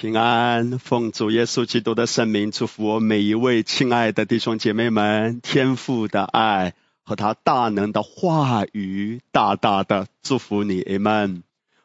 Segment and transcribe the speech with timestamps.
[0.00, 6.72] 平安，奉主耶稣基督的圣名，祝福我每一位亲爱的弟兄姐妹们，天父的爱
[7.02, 11.42] 和他大能的话语，大大的祝福你，amen。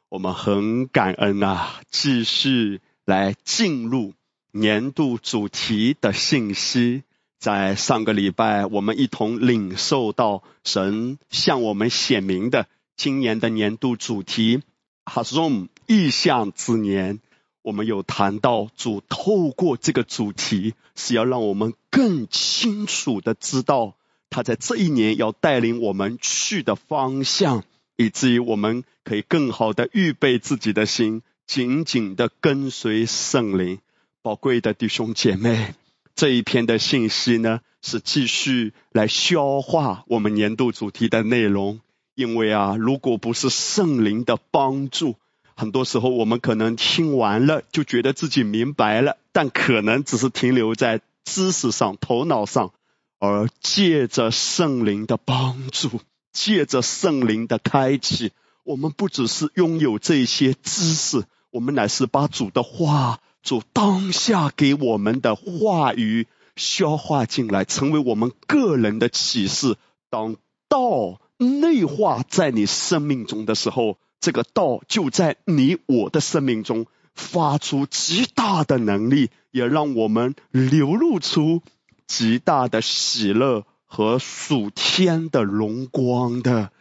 [0.07, 4.13] 我们很感恩啊，继续来进入
[4.54, 7.04] 年度主题的信息。
[7.38, 14.62] 在上个礼拜，我们一同领受到神向我们显明的今年的年度主题
[15.04, 17.20] ，Hazom 意象之年。
[17.66, 23.96] 我们有谈到主透过这个主题，是要让我们更清楚的知道
[24.30, 27.64] 他在这一年要带领我们去的方向，
[27.98, 33.80] 以至于我们可以更好的预备自己的心，紧紧的跟随圣灵。
[34.22, 35.74] 宝贵的弟兄姐妹，
[36.13, 41.80] 这一篇的信息呢，是继续来消化我们年度主题的内容，
[42.13, 45.16] 因为啊，如果不是圣灵的帮助，
[45.57, 52.73] 很多时候，我们可能听完了就觉得自己明白了，但可能只是停留在知识上、头脑上，
[53.20, 56.01] 而借着圣灵的帮助，
[56.33, 58.33] 借着圣灵的开启，
[58.65, 69.78] 我们不只是拥有这些知识，我们乃是把主的话、主当下给我们的话语消化进来，成为我们个人的启示。
[70.09, 70.35] 当
[70.67, 73.97] 道内化在你生命中的时候。
[74.25, 81.62] 这个道就在你我的生命中发出极大的能力，也让我们流露出
[82.07, 86.72] 极大的喜乐和属天的荣光的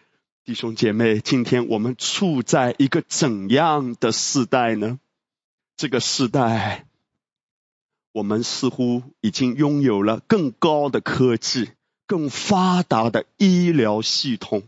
[0.43, 1.21] 弟兄姐妹。
[1.21, 4.99] 今天我们处在一个怎样的时代呢？
[5.77, 6.87] 这个时代，
[8.13, 11.73] 我们似乎已经拥有了更高的科技、
[12.07, 14.63] 更发达的医疗系统，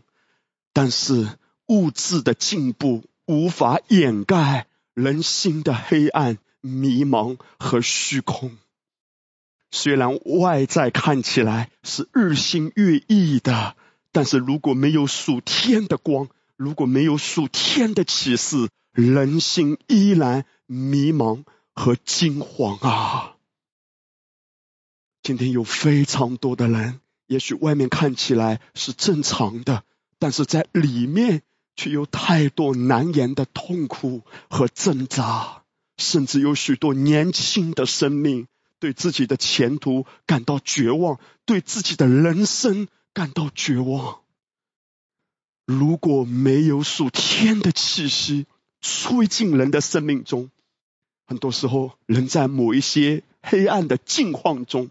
[0.73, 1.27] 但是。
[1.67, 8.57] 物质的进步无法掩盖人心的黑暗、迷茫和虚空。
[9.69, 13.75] 虽然外在看起来是日新月异的，
[14.13, 21.43] 但是如果没有属天的光，如果没有属天的启示，人心依然迷茫
[21.73, 23.35] 和惊惶啊！
[25.21, 29.83] 今天有非常多的人，也许外面看起来是正常的，
[30.17, 31.43] 但是在里面。
[31.77, 35.63] 却有太多难言的痛苦和挣扎，
[35.97, 38.47] 甚至有许多年轻的生命
[38.79, 44.21] 对自己的前途感到绝望，对自己的人生感到绝望。
[45.65, 48.47] 如果没有属天的气息
[48.81, 50.49] 吹进人的生命中，
[51.25, 54.89] 很多时候人在某一些黑暗的境况中，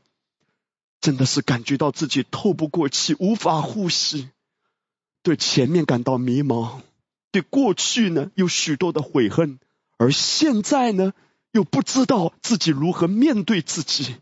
[1.01, 4.29] 真的是感觉到自己透不过气，无法呼吸。
[5.27, 6.83] 对前面感到迷茫，
[7.33, 9.59] 对过去呢有许多的悔恨，
[9.99, 11.15] 而现在呢
[11.51, 14.19] 又不知道自己如何面对自己。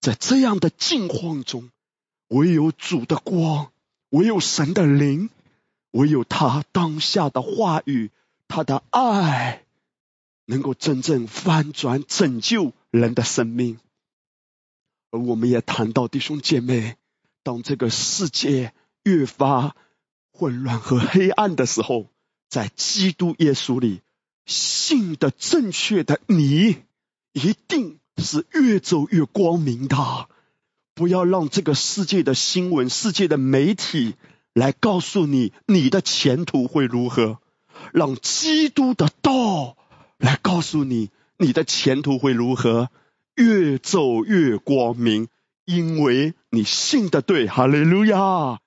[0.00, 1.68] 在这样的境况中，
[2.28, 3.70] 唯有主的光，
[4.08, 5.28] 唯有神的灵，
[5.90, 8.10] 唯有他当下的话语，
[8.48, 9.62] 他的爱，
[10.46, 13.78] 能够真正翻转拯救人的生命。
[15.10, 16.96] 而我们也谈到弟兄姐妹，
[17.42, 18.72] 当这个世界
[19.04, 19.76] 越发……
[20.36, 22.10] 混乱和黑暗的时候，
[22.50, 24.02] 在基督耶稣里
[24.44, 26.76] 信的正确的你，
[27.32, 29.96] 一定是越走越光明的。
[30.94, 34.14] 不要让这个世界的新闻、世界的媒体
[34.52, 37.38] 来告诉你你的前途会如何，
[37.92, 39.76] 让基督的道
[40.18, 42.90] 来告诉你你的前途会如何，
[43.36, 45.28] 越走越光明，
[45.64, 47.46] 因为你信的对。
[47.46, 48.60] 哈利路亚。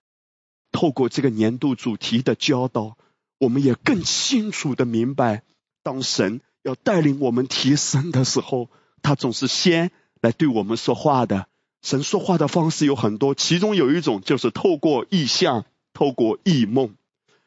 [0.71, 2.97] 透过这个年度主题的教导，
[3.37, 5.43] 我们也更清楚的明白，
[5.83, 8.69] 当神要带领我们提升的时候，
[9.01, 9.91] 他总是先
[10.21, 11.47] 来对我们说话的。
[11.81, 16.95] 神说话的方式有很多，其中有一种就是透过意象、透过异梦。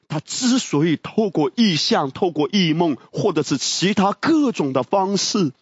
[0.08, 5.52] 他之所以透过意象、透过异梦，或者是其他各种的方式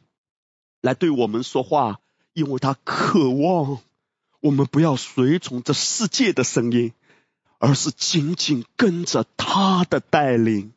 [0.81, 2.01] 来对我们说话，
[2.33, 3.79] 因为他渴望
[4.41, 6.93] 我们不要随从这世界的声音。
[7.61, 10.73] 而是紧紧跟着他的带领，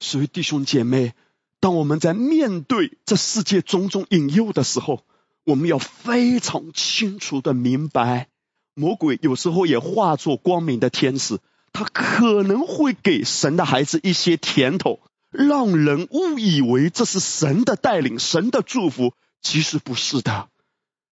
[0.00, 1.12] 所以弟兄姐妹，
[1.60, 5.04] 当我们在面对这世界种种引诱的时候，
[5.44, 8.28] 我们要非常清楚的明白，
[8.74, 11.40] 魔鬼有时候也化作光明的天使，
[11.74, 15.00] 他可能会给神的孩子一些甜头，
[15.30, 19.12] 让人误以为这是神的带领、神的祝福，
[19.42, 20.48] 其实不是的。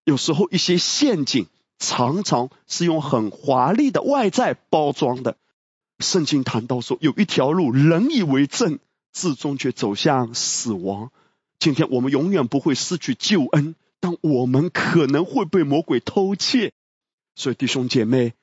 [0.04, 1.48] 有时候一些陷阱。
[1.82, 5.36] 常常是用很华丽的外在包装的。
[5.98, 8.78] 圣经谈到说，有一条路，人以为正，
[9.12, 11.10] 至终却走向死亡。
[11.58, 16.72] 今天我们永远不会失去救恩，但我们可能会被魔鬼偷窃。
[17.34, 18.34] 所以弟兄姐妹，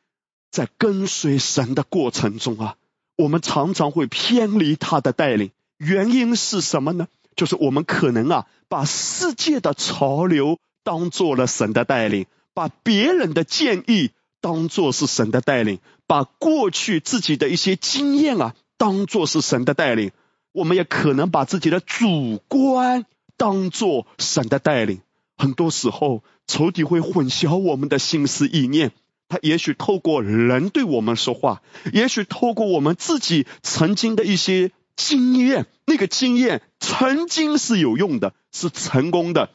[0.51, 2.75] 在跟随神的过程中啊，
[3.15, 5.51] 我们常常会偏离他的带领。
[5.77, 7.07] 原因是什么呢？
[7.38, 12.25] 就是我们可能啊，把世界的潮流当做了神的带领，
[12.59, 14.11] 把别人的建议
[14.41, 20.11] 当做是神的带领，把过去自己的一些经验啊当做是神的带领。
[20.51, 23.06] 我们也可能把自己的主观
[23.38, 25.00] 当做神的带领。
[25.38, 28.91] 很多时候，仇敌会混淆我们的心思意念。
[29.29, 31.61] 他也许透过人对我们说话，
[31.94, 34.71] 也许透过我们自己曾经的一些。
[34.97, 39.50] 经验，那个经验曾经是有用的，是成功的。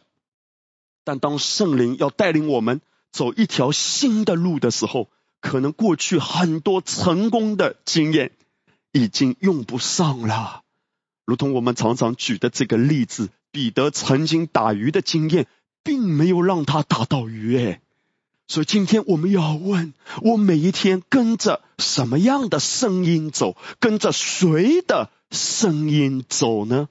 [1.05, 2.81] 但当圣灵要带领我们
[3.15, 5.09] 走一条新的路的时候，
[5.41, 8.33] 可能过去很多成功的经验
[8.91, 10.63] 已经用不上了。
[11.25, 15.47] 如同我们常常举的这个例子，彼得曾经打鱼的经验，
[15.85, 17.57] 并没有让他打到鱼。
[17.57, 17.81] 哎，
[18.49, 23.57] 所以今天我们要问：我每一天跟着什么样的声音走？
[23.79, 25.09] 跟着谁的？
[25.31, 26.89] 声音走呢？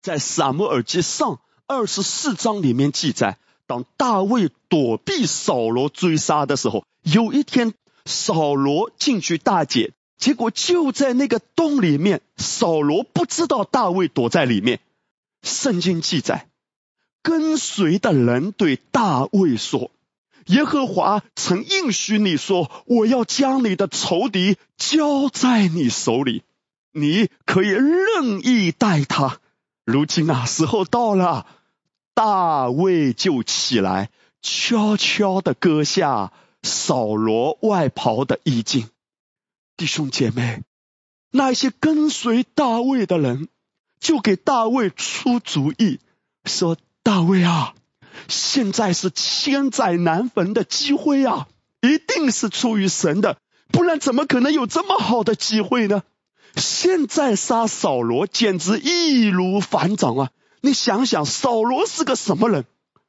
[0.00, 3.36] 在撒母耳记上二十四章里面记载，
[3.70, 7.72] 当大卫躲避扫罗追杀的时候，有一天
[8.04, 14.80] 扫罗进去大解，结果就在那个洞里面，扫罗不知道大卫躲在里面。
[15.44, 16.48] 圣经记载，
[17.22, 19.92] 跟随的人对大卫说
[20.46, 26.42] ：“耶和华曾应许你说，我要将你的仇敌交在你手里。”
[26.92, 29.38] 你可以任意待他。
[29.84, 31.46] 如今啊，时候到了，
[32.14, 34.10] 大卫就起来，
[34.42, 38.88] 悄悄的割下扫罗外袍的衣襟。
[39.76, 40.62] 弟兄姐妹，
[41.30, 43.48] 那些跟随大卫的人，
[43.98, 46.00] 就给大卫出主意，
[46.44, 47.74] 说：“大卫啊，
[48.28, 51.48] 现在是千载难逢的机会啊，
[51.80, 56.02] 一定是出于神的，不然怎么可能有这么好的机会呢？”
[56.56, 60.30] 现在杀扫罗简直易如反掌啊！
[60.60, 62.64] 你想想，扫罗是个什么人？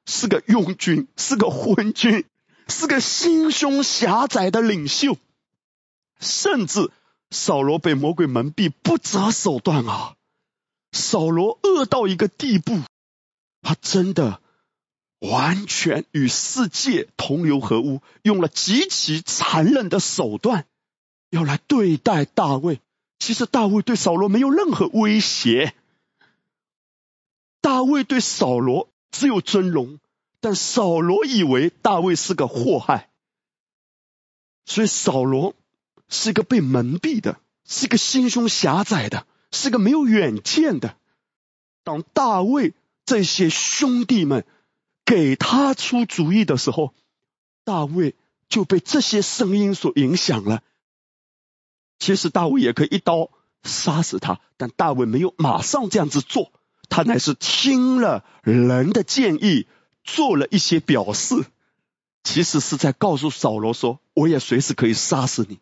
[0.05, 2.25] 是个庸军，是个昏君，
[2.67, 5.17] 是个心胸狭窄的领袖。
[6.19, 6.91] 甚至
[7.29, 10.15] 扫罗被魔鬼蒙蔽，不择手段啊！
[10.91, 12.79] 扫罗恶到一个地步，
[13.61, 14.41] 他真的
[15.19, 20.65] 完全与世界同流合污，用了极其残忍的手段
[21.29, 22.81] 要来对待大卫。
[23.19, 25.73] 其实大卫对扫罗没有任何威胁，
[27.61, 29.99] 大卫对扫罗只有尊荣，
[30.39, 33.09] 但扫罗以为大卫是个祸害，
[34.65, 35.55] 所以扫罗
[36.09, 40.97] 是一个被蒙蔽的，是一个心胸狭窄的，是个没有远见的。
[41.83, 42.73] 当大卫
[43.05, 44.45] 这些兄弟们
[45.05, 46.93] 给他出主意的时候，
[47.63, 48.15] 大卫
[48.49, 50.63] 就被这些声音所影响了。
[51.99, 53.29] 其实大卫也可以一刀
[53.63, 56.51] 杀死他，但大卫没有马上这样子做，
[56.91, 59.65] 他乃是听了人的建议，
[60.03, 61.45] 做了一些表示，
[62.23, 65.59] 其实是在告诉扫罗说：“我也随时可以杀死你。”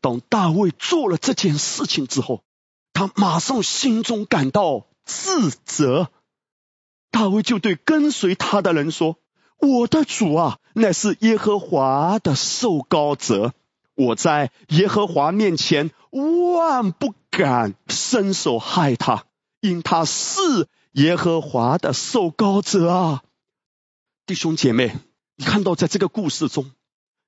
[0.00, 2.44] 当大卫做了这件事情之后，
[2.92, 6.10] 他马上心中感到自责，
[7.10, 9.16] 大卫就对跟随他的人说
[9.58, 13.54] ：“我的主啊，乃是耶和华的受膏者。”
[13.96, 19.24] 我在耶和华面前万不敢伸手害他，
[19.60, 23.22] 因他是耶和华的受膏者啊！
[24.26, 24.94] 弟兄姐妹，
[25.36, 26.70] 你看到在这个故事中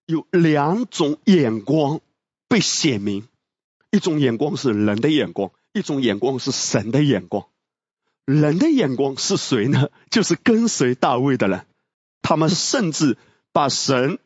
[0.06, 2.00] 有两种眼光
[2.48, 3.28] 被显明，
[3.90, 7.46] 一种眼光是人的眼光，一种眼光是神的眼光。
[8.24, 9.88] 人的眼光是谁呢？
[10.10, 11.66] 就是跟随大卫的人，
[12.20, 13.16] 他们甚至
[13.52, 14.18] 把神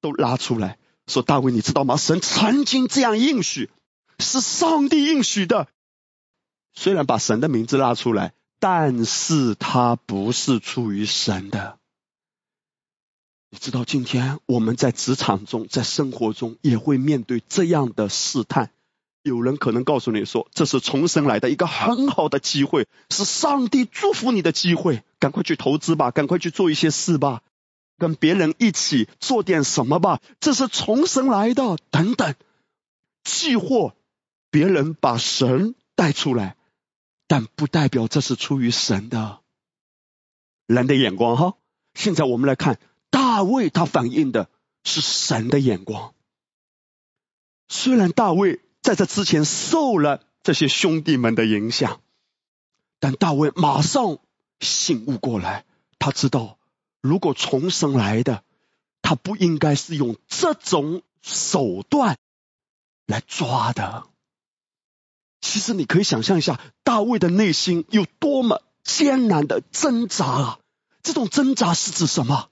[0.00, 0.78] 都拉出来。
[1.06, 1.96] 说大卫，你知道吗？
[1.96, 3.70] 神曾经这样应许，
[4.18, 5.66] 是上帝应许的。
[6.80, 11.76] 虽然把神的名字拉出来，但是他不是出于神的。
[13.50, 18.70] 你知道，今天我们在职场中，在生活中也会面对这样的试探。
[19.22, 27.42] 有人可能告诉你说，这是重生来的一个很好的机会，是上帝祝福你的机会，赶快去投资吧，赶快去做一些事吧。
[27.98, 31.76] 跟别人一起做点什么吧，这是从神来的。
[31.90, 32.36] 等等，
[33.24, 33.96] 既或
[34.52, 36.54] 别人把神带出来，
[37.28, 39.38] 但不代表这是出于神的
[40.66, 41.54] 人的眼光哈。
[41.94, 42.80] 现在我们来看
[43.10, 44.50] 大卫，他反映的
[44.82, 46.14] 是神的眼光。
[47.68, 52.00] 虽然大卫在这之前受了这些兄弟们的影响，
[52.98, 54.18] 但大卫马上
[54.60, 55.66] 醒悟过来，
[55.98, 56.58] 他知道，
[57.00, 58.42] 如果重生来的，
[59.02, 62.16] 他不应该是用这种手段
[63.06, 64.06] 来抓的。
[65.40, 70.58] 其实你可以想象一下，大卫的内心有多么艰难的挣扎啊！
[71.02, 72.50] 这种挣扎是指什么？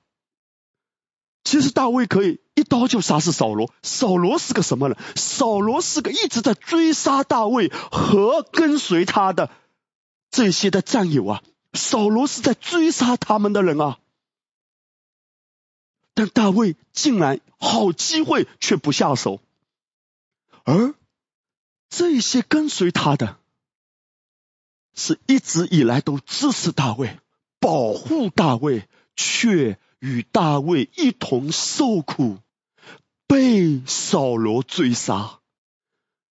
[1.45, 3.73] 其实大卫可以一刀就杀死扫罗。
[3.83, 4.99] 扫罗是个什么人？
[5.15, 9.51] 扫罗是个一直在追杀大卫和跟随他的
[10.31, 11.43] 这些的战友啊。
[11.73, 13.99] 扫罗是在追杀他们的人啊。
[16.15, 19.41] 但大卫竟然好机会却不下手，
[20.65, 20.95] 而
[21.97, 23.39] 这些跟随他的，
[24.95, 27.19] 是一直以来都支持大卫、
[27.59, 29.79] 保护大卫，却。
[29.99, 32.39] 与大卫一同受苦，
[33.27, 35.41] 被扫罗追杀。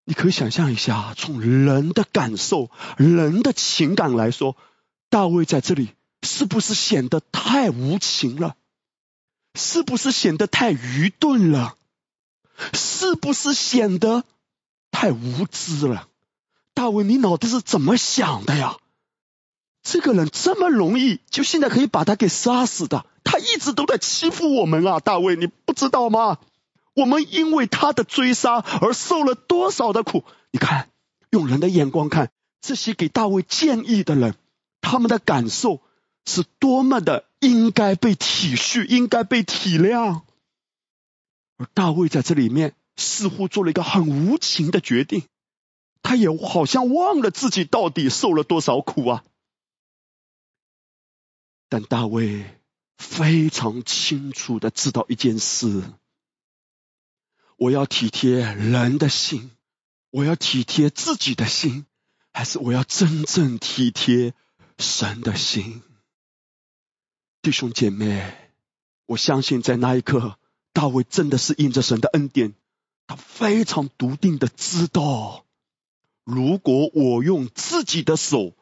[0.03, 4.57] 你可以想象一下，从人的感受、人的情感来说，
[5.09, 5.93] 大卫在这里
[6.23, 8.57] 是不是显得太无情了？
[9.55, 11.77] 是不是显得太愚钝了？
[12.73, 14.25] 是不是显得
[14.93, 16.07] 太无知了？
[16.73, 18.77] 大卫，你脑子是怎么想的呀？
[19.81, 23.05] 这个人这么容易，就现在可以把他给杀死的？
[23.25, 26.37] 他一直都在欺负我们啊，大卫，你不知道吗？
[26.93, 30.23] 我们因为他的追杀而受了多少的苦？
[30.51, 30.89] 你看，
[31.31, 32.31] 用人的眼光看，
[32.61, 34.35] 这些给大卫建议的人，
[34.79, 35.81] 他们的感受
[36.25, 40.21] 是多么的应该被体恤，应该被体谅。
[41.57, 45.23] 而大卫在这里面似乎做了一个很无情的决定，
[46.01, 49.23] 他也好像忘了自己到底受了多少苦啊。
[51.69, 52.59] 但大卫。
[52.95, 55.83] 非常清楚的知道一件事：
[57.57, 59.51] 我要体贴人的心，
[60.09, 61.85] 我要体贴自己的心，
[62.31, 64.33] 还是我要真正体贴
[64.77, 65.83] 神的心？
[67.41, 68.53] 弟兄姐妹，
[69.05, 70.39] 我相信在那一刻，
[70.71, 72.53] 大卫真的是应着神的恩典，
[73.07, 75.45] 他非常笃定的知道，
[76.23, 78.53] 如果我用自己的手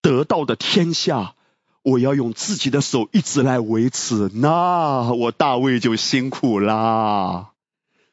[0.00, 1.34] 得到的天下。
[1.82, 7.52] 我要用自己的手一直来维持，那我大卫就辛苦啦。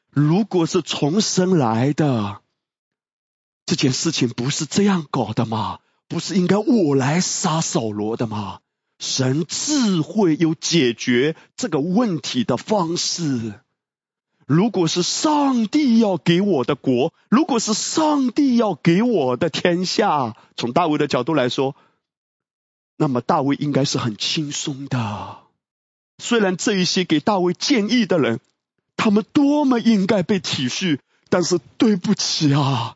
[0.09, 2.39] 如果是重生来的，
[3.65, 5.79] 这件事情不是这样搞的吗？
[6.07, 8.59] 不是应该我来杀扫罗的吗？
[8.99, 13.59] 神智慧有解决这个问题的方式。
[14.47, 21.75] 如果是上帝要给我的国，如果是上帝要给我的天下，从大卫的角度来说。
[22.99, 25.37] 那么大卫应该是很轻松的，
[26.17, 28.39] 虽然这一些给大卫建议的人，
[28.95, 30.99] 他们多么应该被体恤，
[31.29, 32.95] 但是对不起啊，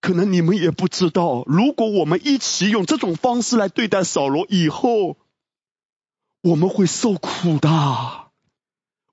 [0.00, 5.16] 可能你们也不知道，如果我们一起用这种方式来对待扫罗，以后
[6.42, 7.68] 我们会受苦的。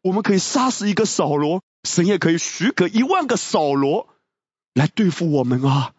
[0.02, 4.10] 我们可以杀死一个扫罗，神也可以许可一万个扫罗
[4.74, 5.94] 来对付我们啊，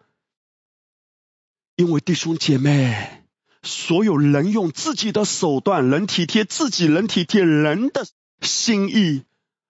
[1.75, 3.21] 因为弟兄姐妹。
[3.67, 8.05] 所有人用自己的手段，能体贴自己，能体贴人的
[8.41, 9.23] 心意，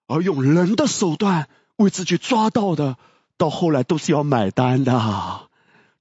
[0.06, 2.98] 而用人的手段为自己抓到的，
[3.38, 5.50] 到后来都是要买单的，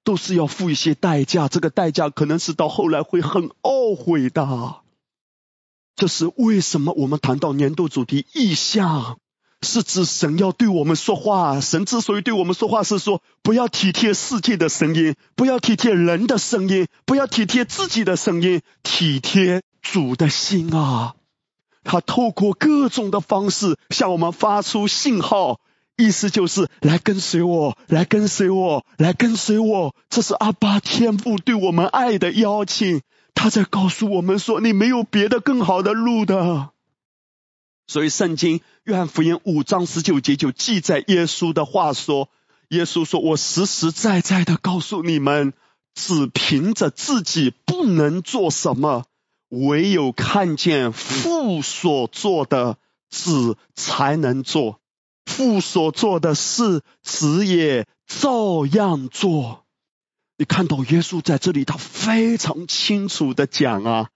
[0.03, 1.47] 都是要付一些代价。
[1.47, 4.83] 这个代价可能是到后来会很懊悔的。
[5.95, 6.93] 这是为什么？
[6.95, 9.21] 我们谈到年度主题意向。
[9.65, 11.61] 是指神要对我们说话。
[11.61, 21.15] 神之所以对我们说话，是说不要体贴世界的声音，不要体贴人的声音，不要体贴自己的声音，体贴主的心啊！
[21.83, 25.61] 他透过各种的方式向我们发出信号，
[25.97, 29.95] 意思就是来跟随我，来跟随我，来跟随我。
[30.09, 33.03] 这是阿巴天父对我们爱的邀请。
[33.35, 36.71] 他在告诉我们说：你没有别的更好的路的。
[37.87, 42.31] 所以，圣经约翰福音五章十九节就记载耶稣的话说
[42.71, 45.53] ：“耶稣说，我实实在在的告诉你们，
[45.95, 49.05] 只凭着自己不能做什么，
[49.51, 52.79] 唯有看见父所做的，
[53.11, 54.81] 子才能做。
[55.27, 59.67] 父所做的事，子也照样做。
[60.39, 64.09] 你看到耶稣在这里，他非常清楚的讲啊，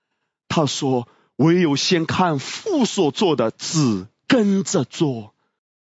[0.49, 1.07] 他说。”
[1.38, 5.35] 唯有先看父所做的，子跟着做。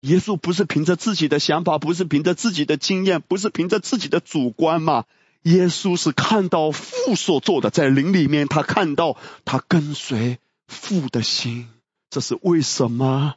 [0.02, 5.06] 耶稣不是凭着自己的想法，不是凭着自己的经验，不是凭着自己的主观嘛？
[5.44, 11.70] 耶稣是看到父所做的，在灵里面，他看到他跟随父的心。
[12.10, 13.36] 这是为什么？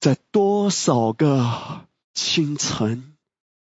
[0.00, 3.12] 在多少个清晨，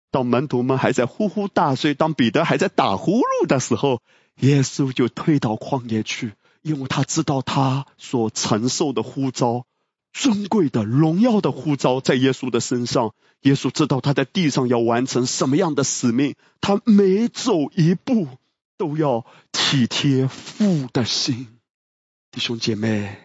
[0.10, 4.02] 当门徒们还在呼呼大睡，当彼得还在打呼噜的时候。
[4.40, 9.66] 耶稣就退到旷野去，因为他知道他所承受的呼召，
[10.14, 13.14] 尊贵的、荣耀的呼召在耶稣的身上。
[13.42, 18.28] 耶稣知道他在地上要完成什么样的使命，他每走一步
[18.78, 21.48] 都要体贴父的心。
[22.32, 23.18] 弟兄姐妹，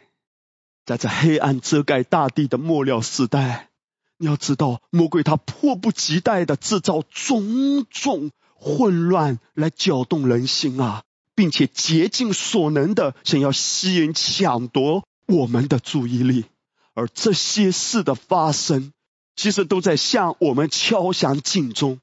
[0.84, 3.68] 在这黑暗遮盖大地的末了时代，
[4.16, 8.30] 你要知道，魔鬼他迫不及待的制造种种。
[8.58, 11.02] 混乱来搅动人心啊，
[11.36, 16.46] 并且竭尽所能的想要吸引、抢夺我们的注意力，
[16.94, 18.92] 而这些事的发生，
[19.36, 22.00] 其实都在向我们敲响警钟，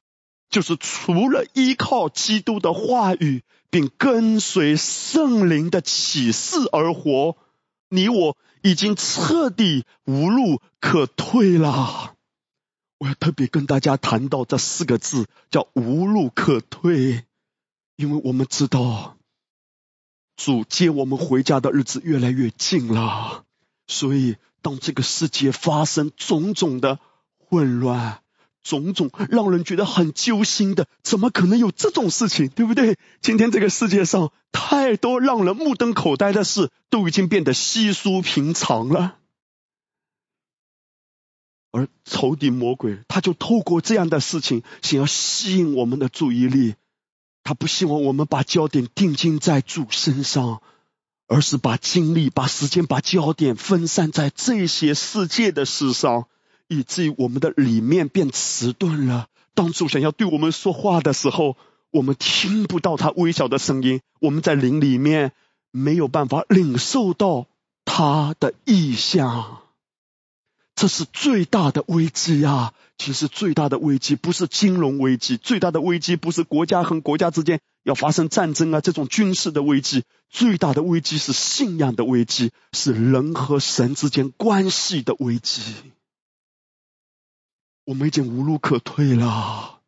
[0.48, 7.36] 就是除了依靠基督的话语，并跟随圣灵的启示而活，
[7.88, 12.14] 你我已经彻底无路可退了。
[12.98, 17.24] 我要特别跟大家谈到这四个字，叫无路可退，
[17.96, 19.13] 因为我们知道
[20.36, 23.44] 主接我们回家的日子越来越近了，
[23.86, 26.98] 所以当这个世界发生种种的
[27.38, 28.20] 混乱，
[28.62, 32.98] 种种让人觉得很揪心的，怎么可能有这种事情，对不对？
[33.20, 39.18] 今天这个世界上太多让人目瞪口呆的事，都已经变得稀疏平常了。
[41.70, 46.74] 而仇敌魔鬼，他就透过这样的事情，想要吸引我们的注意力。
[47.44, 50.62] 他不希望我们把焦点定睛在主身上，
[51.28, 56.26] 而是把精力、把时间、把焦点分散在这些世界的事上，
[56.68, 59.28] 以至于我们的里面变迟钝了。
[59.54, 61.56] 当主想要对我们说话的时候，
[61.90, 65.32] 我们听不到他微小的声音，我们在灵里面
[65.70, 67.46] 没有办法领受到
[67.84, 69.58] 他的意象。
[70.74, 72.74] 这是最大的危机啊！
[72.96, 85.62] 其实最大的危机不是金融危机，最大的危机不是国家和国家之间要发生战争啊，这种军事的危机，最大的危机是信仰的危机，是人和神之间关系的危机。
[87.84, 89.80] 我们已经无路可退了，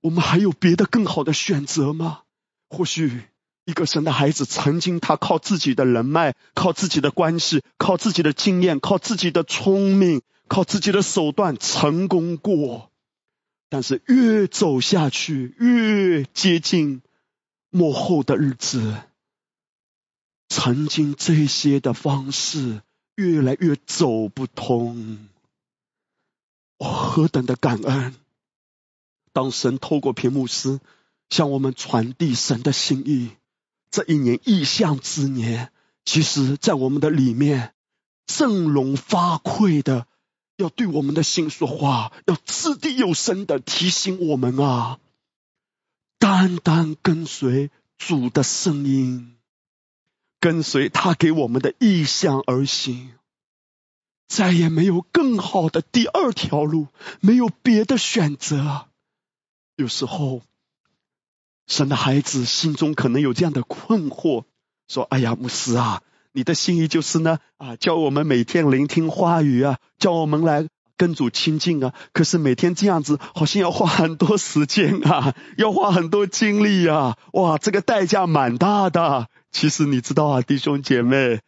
[0.00, 2.22] 我们还有别的更好的选择吗？
[2.68, 3.22] 或许。
[3.68, 12.90] 一个神的孩子，曾经他靠自己的人脉、靠自己的关系、靠自己的经验、靠自己的聪明、靠自己的手段成功过，
[13.68, 17.02] 但是越走下去，越接近
[17.70, 18.94] 幕后的日子，
[20.48, 22.82] 曾经这些的方式
[23.16, 25.28] 越来越走不通。
[26.78, 28.14] 我何等的感恩！
[29.32, 30.80] 当神透过屏幕师
[31.28, 33.30] 向我们传递神的心意。
[33.90, 35.72] 这一年异象之年，
[36.04, 37.74] 其实，在我们的里面，
[38.26, 40.06] 振聋发聩的，
[40.56, 44.98] 要对我们的心说话，要掷地有声的提醒我们啊，
[46.18, 49.36] 单单跟随主的声音，
[50.40, 53.12] 跟随他给我们的意象而行，
[54.28, 56.88] 再也没有更好的第二条路，
[57.20, 58.88] 没有别的选择。
[59.76, 60.42] 有时候。
[61.68, 64.44] 神的孩子心中可能有这样的困惑，
[64.86, 66.00] 说：“哎呀，牧师啊，
[66.36, 70.68] 你的心意就是呢，啊，教我们每天聆听话语啊，教我们来
[70.98, 71.94] 跟主亲近啊。
[72.12, 79.28] 可是每天这样子，好像要花很多时间啊， 要花很多精力啊，哇，这个代价蛮大的。
[79.50, 81.40] 其实你知道啊，弟兄姐妹，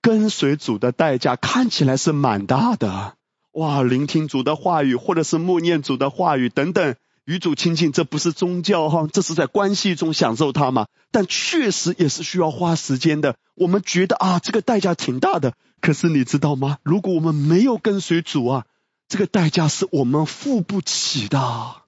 [0.00, 3.14] 跟随主的代价看起来是蛮大的，
[3.50, 6.94] 哇，聆听主的话语，或者是默念主的话语等等。”
[7.26, 10.86] 与主亲近，这不是宗教哈，这是在关系中享受它嘛？
[11.10, 13.36] 但确实也是需要花时间的。
[13.56, 15.54] 我们觉得啊，这个代价挺大的。
[15.80, 16.78] 可是你知道吗？
[16.84, 18.66] 如果我们没有跟随主啊，
[19.08, 21.82] 这个代价是我们付不起的。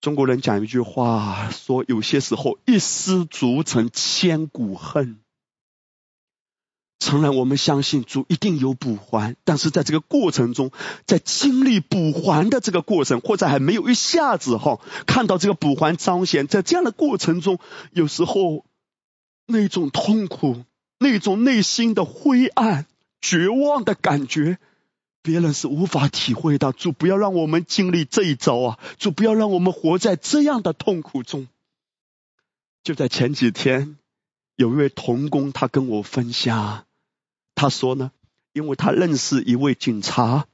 [0.00, 5.18] 中国人讲一句话，说有些时候一失足成千古恨。
[6.98, 10.70] 诚然，我们相信主一定有补还，但是在这个过程中，
[11.04, 17.58] 在经历补还的这个过程，或者还没有一下子哈看到这个补还彰显，在这样的过程中，
[17.92, 18.64] 有时候
[19.46, 20.64] 那种痛苦、
[20.98, 22.86] 那种内心的灰暗、
[23.20, 24.58] 绝望的感觉，
[25.20, 26.72] 别人是无法体会到。
[26.72, 28.78] 主不要让我们经历这一招啊！
[28.98, 31.46] 主不要让我们活在这样的痛苦中。
[32.82, 33.98] 就在前几天，
[34.56, 36.85] 有一位童工，他跟我分享。
[37.56, 38.12] 他说呢，
[38.52, 40.46] 因为他认识一位警察，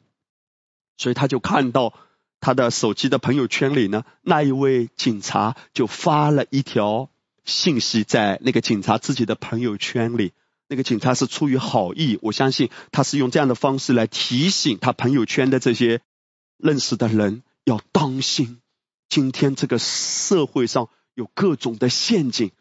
[0.97, 1.93] 所以他就看到
[2.41, 7.11] 他的手机的朋友圈里呢，那一位警察就发了一条
[7.45, 10.33] 信息在那个警察自己的朋友圈里。
[10.69, 16.01] 那个警察是出于好意，我相信他是用这样的方式来提醒他朋友圈的这些
[16.57, 18.62] 认识的人要当心。
[19.09, 22.53] 今天这个社会上有各种的陷阱。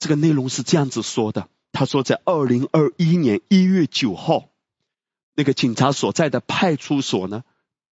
[0.00, 4.48] 这个内容是这样子说的：他说，在二零二一年一月九号，
[5.34, 7.44] 那个警察所在的派出所呢，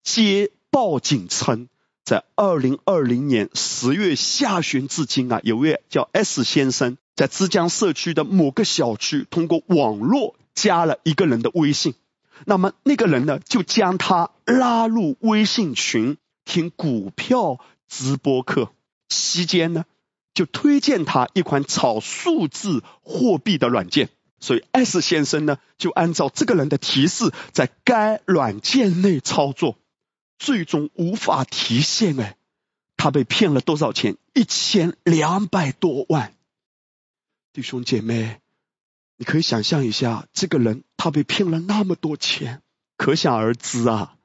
[0.04, 1.70] 接报警称，
[2.04, 11.94] 在二零二零年十月下旬至今啊，有位叫 S 先生，在枝江社区的某个小区，通过网络加了一个人的微信。
[12.46, 18.72] 那么那个人呢，就将他拉入微信群听股票直播课，
[19.08, 19.86] 期间呢。
[20.38, 29.80] 就推荐他一款炒数字货币的软件，所以 S 先生呢就按照这个人的提示，在该软件内操作，
[30.38, 32.38] 最终无法提现哎，
[32.98, 34.18] 他被骗了多少钱？
[34.36, 36.36] 一千两百多万。
[37.52, 38.40] 弟兄姐妹，
[39.18, 42.62] 你可以想象一下，这个人他被骗了那么多钱，
[42.96, 44.18] 可想而知啊，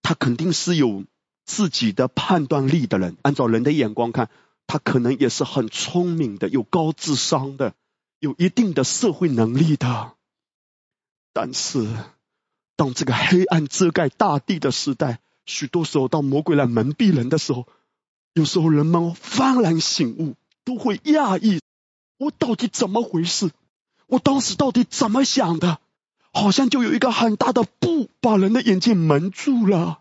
[0.00, 1.02] 他肯定是有
[1.44, 4.30] 自己的判断力的人，按照人的眼光看。
[4.66, 7.74] 他可能也是很聪明的，有高智商的，
[8.18, 10.14] 有一定的社会能力的。
[11.32, 11.86] 但是，
[12.76, 17.66] 当这个黑暗遮盖大地的时代，许多时候当魔鬼来蒙蔽人的时候，
[18.32, 21.60] 有时候人们幡然醒悟，都会讶异：
[22.18, 23.50] 我到底怎么回事？
[24.06, 25.80] 我当时到底怎么想的？
[26.32, 30.00] 好像就有一个很大的布把人的眼睛蒙住了。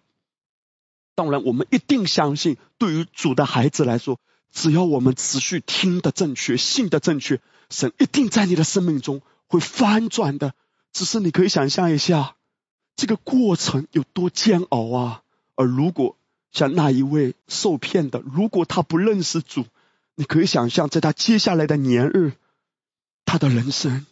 [1.16, 4.20] 当然，我们一定相信，对于主的孩子来说。
[4.54, 10.54] 只要我们持续听的正确，信的正确，神一定在你的生命中会翻转的。
[10.94, 12.36] 只是你可以想象一下，
[12.96, 15.24] 这个过程有多煎熬啊！
[15.56, 16.18] 而如果
[16.52, 19.66] 像那一位受骗的，如果他不认识主，
[20.14, 22.34] 你可以想象，在他接下来的年日，
[23.26, 24.06] 他的人生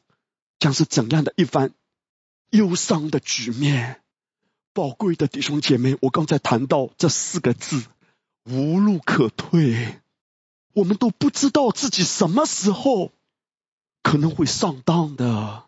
[0.58, 1.72] 将是怎样的一番
[2.50, 4.02] 忧伤的局面。
[4.74, 7.84] 宝贵的弟兄姐妹，我刚才谈到这四个字：
[8.46, 10.00] 无路可退。
[10.74, 13.12] 我们都不知道自己什么时候
[14.04, 15.66] 可能会上当的，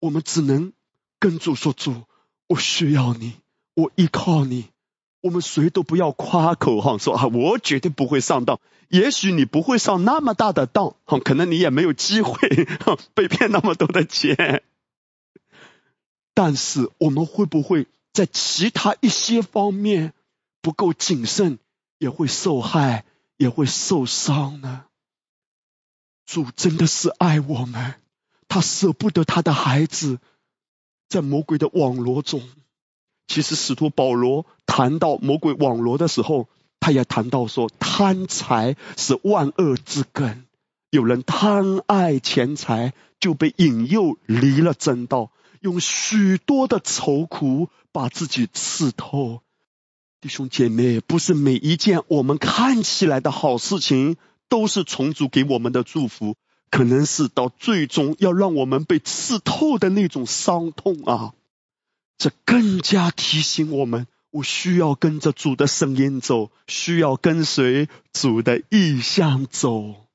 [0.00, 0.72] 我们只能
[1.18, 2.02] 跟主说：“主，
[2.48, 3.34] 我需要你，
[3.74, 4.68] 我依靠你。”
[5.22, 8.60] 我们谁都不要夸口哈，说啊，我绝对不会上当。
[8.90, 12.36] 也许你不会上那么大的当，可能你也没有机会
[13.14, 14.62] 被骗那么多的钱。
[16.34, 20.12] 但是我们会不会在其他一些方面
[20.60, 21.58] 不够谨慎，
[21.96, 23.06] 也会受害？
[23.36, 24.84] 也会受伤呢。
[26.26, 27.94] 主真的是爱我们，
[28.48, 30.18] 他舍不得他的孩子
[31.08, 32.42] 在魔鬼的网罗中。
[33.26, 36.48] 其实使徒保罗谈到魔鬼网罗的时候，
[36.80, 40.46] 他也谈到说，贪财是万恶之根。
[40.90, 49.40] 有人贪爱钱财，就被引诱离了正道，用许多的愁苦把自己刺透。
[50.24, 54.16] 弟兄姐妹，不是每一件我们看起来的好事情
[54.48, 56.34] 都是重组给我们的祝福，
[56.70, 61.34] 可能是到最终要让我们被刺透的那种伤痛啊！
[62.16, 70.06] 这更加提醒我们，我需要跟着主的声音走，需要跟随主的意向走。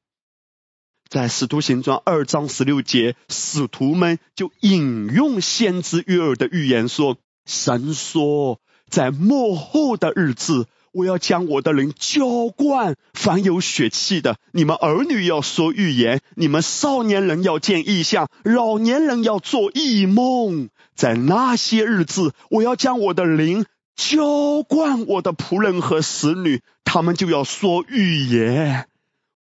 [1.07, 14.37] 在使徒行传二章十六节，使徒们就引用先知约尔的预言说：“神说。”在末后的日子，我要将我的灵浇灌凡有血气的。
[14.51, 20.69] 你们儿女要说预言，你们少年人要见异象，老年人要做异梦。
[20.95, 28.88] 在那些日子，我要将我的灵浇灌我的仆人和使女，他们就要说预言。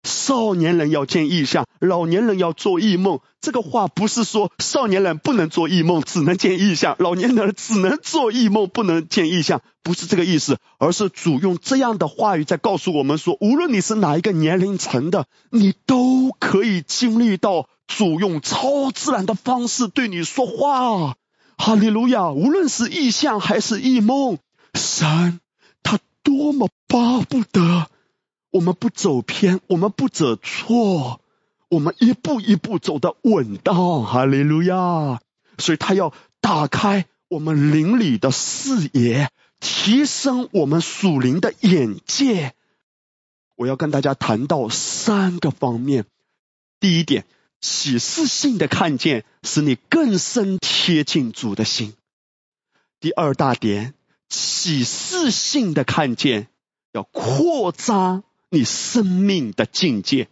[0.10, 3.20] 少年人要见异象，老年人要做异梦。
[3.40, 21.16] 这个话不是说少年人不能做异梦，只能见异象；老年人只能做异梦，不能见异象，不是这个意思，而是主用这样的话语在告诉我们说：无论你是哪一个年龄层的，你都可以经历到主用超自然的方式对你说话。
[21.58, 22.32] 哈利路亚！
[22.32, 24.40] 无论是异象还是异梦，
[24.74, 25.40] 神
[25.84, 27.88] 他多么巴不得。
[28.52, 31.22] 我们不走偏，我们不走错，
[31.70, 35.22] 我们一步一步走的稳当，哈利路亚！
[35.60, 42.56] 所以他要打开我们灵里的视野，提升我们属灵的眼界。
[43.56, 46.06] 我要跟大家谈到三个方面：
[46.80, 47.26] 第一点，
[47.62, 51.92] 启示性的看见，使你更深贴近主的心；
[53.00, 53.94] 第二大点，
[54.28, 56.48] 启示性的看见
[56.94, 58.24] 要扩张。
[58.52, 60.28] 你生命的境界，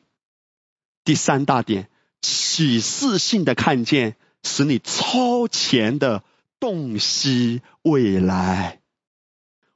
[1.03, 1.89] 第三大点，
[2.21, 6.23] 启示性的看见，使你超前的
[6.59, 8.81] 洞悉未来。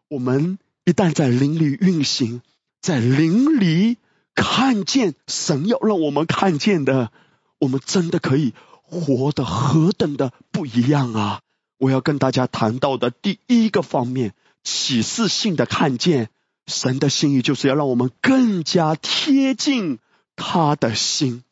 [0.07, 2.41] 我们一旦在灵里运行，
[2.81, 3.97] 在灵里
[4.33, 7.11] 看见神要让我们看见的，
[7.59, 11.41] 我们真的可以活得何等的不一样啊！
[11.77, 16.29] 我要跟大家谈到的第一个方面，启示性的看见
[16.67, 19.99] 神的心意，就是要让我们更加贴近
[20.35, 21.43] 他的心。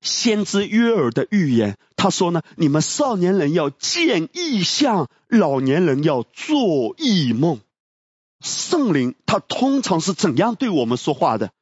[0.00, 7.60] 先知约尔的预言，他说呢：“你们少年人要见异象，老年人要做异梦。”
[8.44, 11.52] 圣灵他通常是怎样对我们说话的？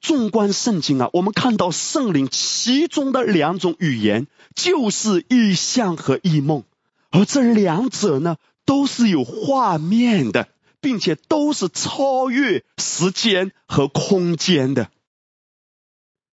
[0.00, 6.64] 纵观圣经啊，我们看到圣灵其中的两种语言就是异象和异梦，
[7.12, 10.48] 而这两者呢，都是有画面的，
[10.82, 14.90] 并且都是超越时间和空间的。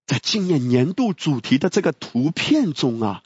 [0.06, 3.24] 在今年年度主题的这个图片中啊，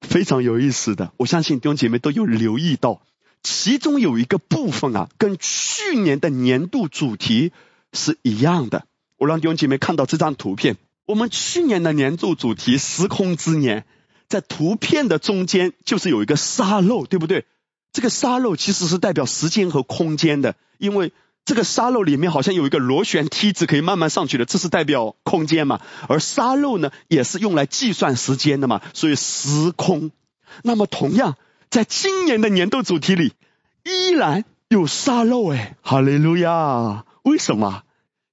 [0.00, 3.02] 非常有意思的，我相信弟兄姐妹都有留意到，
[3.42, 7.52] 其中有一个部分啊，跟去年的年度主题
[7.92, 8.86] 是一样的。
[9.16, 13.86] 我让弟兄姐妹看到这张图片，我们去年的年度主题“时空之年”，
[14.28, 17.46] 在图片的中间就是有一个沙漏，对不对？
[17.94, 21.14] 这个沙漏其实是代表时间和空间的，因为。
[21.46, 25.78] 这个沙漏里面好像有一个螺旋梯子可以慢慢上去的，这是代表空间嘛？
[26.08, 28.80] 而沙漏呢，也是用来计算时间的嘛？
[28.94, 30.10] 所以时空。
[30.62, 31.36] 那么同样，
[31.68, 33.34] 在今年的年度主题里，
[33.84, 37.04] 依然有沙漏哎，哈利路亚！
[37.24, 37.82] 为什么？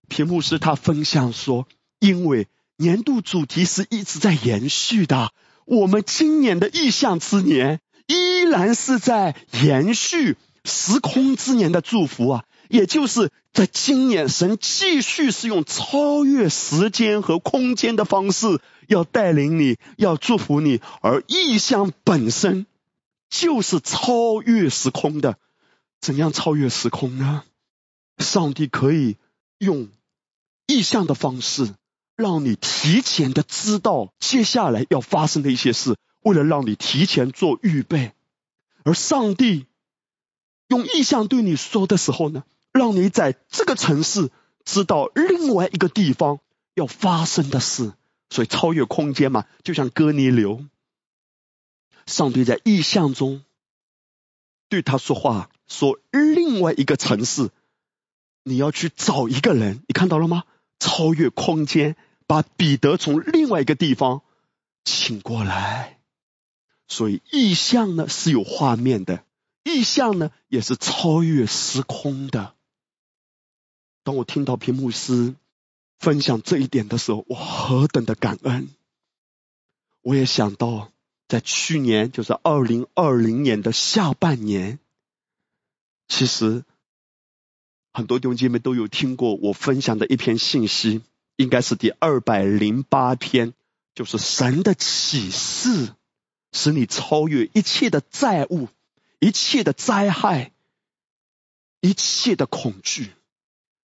[0.07, 1.67] 屏幕是他分享说，
[1.99, 2.47] 因为
[2.77, 5.31] 年度主题是一直在延续的，
[5.65, 12.45] 我们今年的意象之年依然是在延续时空之年的祝福啊。
[12.69, 20.79] 也就是在今年，神继续是用超越时间和空间的方式，要带领你，要祝福你。
[21.01, 22.65] 而意象本身
[23.29, 25.37] 就是超越时空的。
[25.99, 27.43] 怎样超越时空呢？
[28.19, 29.17] 上帝可以
[29.57, 29.89] 用
[30.65, 31.73] 意象的方式，
[32.15, 38.13] 让你提前的知道接下来要发生的一些事，为了让你提前做预备。
[38.83, 39.67] 而上帝
[40.67, 42.43] 用意象对你说的时候呢？
[42.71, 44.31] 让你在这个城市
[44.63, 46.39] 知道另外一个地方
[46.73, 47.91] 要发生的事，
[48.29, 50.65] 所以超越空间嘛，就像哥尼流，
[52.05, 53.43] 上帝在意象中
[54.69, 57.49] 对他说话，说另外一个城市
[58.43, 60.45] 你要去找一个人，你看到了吗？
[60.79, 64.21] 超越空间，把彼得从另外一个地方
[64.85, 65.99] 请过来，
[66.91, 69.23] 所以意象呢是有画面的，
[69.63, 72.53] 意象呢也是超越时空的。
[74.03, 75.33] 当我听到屏幕师
[75.99, 78.67] 分享这一点的时候，我何等的感恩！
[80.01, 80.91] 我也想到，
[81.29, 84.77] 在去年，就是二零二零年的下半年，
[86.09, 86.65] 其实
[87.93, 91.03] 很多弟兄姐妹都有听过我分享的一篇信息，
[91.37, 93.53] 应该是第二百零八篇，
[93.95, 95.93] 就是神的启示，
[96.51, 98.67] 使你超越一切的债务、
[99.19, 100.51] 一切的灾害、
[101.79, 103.11] 一切的恐惧。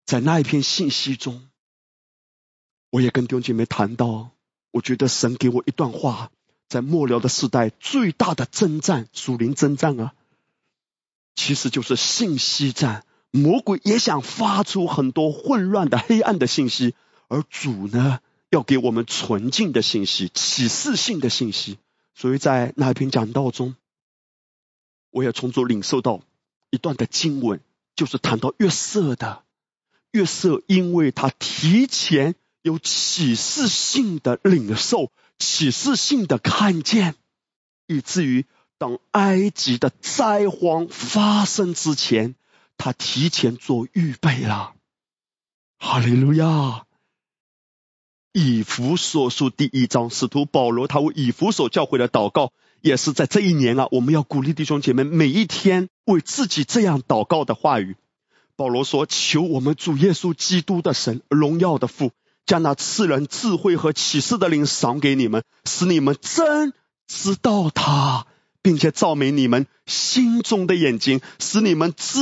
[0.06, 1.50] 在那一篇信息中，
[2.90, 4.32] 我也跟弟兄姐妹谈到，
[4.72, 6.32] 我觉得神给我一段话，
[6.70, 10.14] 在末了的时代最大的征战，属灵征战啊，
[11.36, 13.04] 其实就是信息战。
[13.32, 16.96] 魔鬼也想发出很多混乱的、黑暗的信息，
[17.28, 21.78] 而主呢，要给我们纯净的信息、启示性的信息。
[22.20, 23.76] 所以在那一篇讲道中，
[25.12, 26.22] 我也从中领受到
[26.72, 27.62] 一段的经文，
[27.96, 29.44] 就是谈到约瑟的。
[30.10, 37.14] 约瑟因为他提前有启示性的领受、启示性的看见，
[37.86, 38.48] 以至于
[38.80, 42.34] 当埃及的灾荒发生之前，
[42.78, 44.74] 他提前做预备了。
[45.78, 46.87] 哈利路亚！
[48.34, 57.96] 以弗所书第一章，使徒保罗他为以弗所教会的祷告，也是在这一年啊，我们要鼓励弟兄姐妹每一天为自己这样祷告的话语。
[58.56, 62.12] 保罗说：“求我们主耶稣基督的神，荣耀的父，
[62.46, 66.74] 将那赐人智慧和启示的灵赏给你们，使你们真
[67.08, 68.26] 知道他，
[68.62, 72.20] 并且照明你们心中的眼睛，使你们知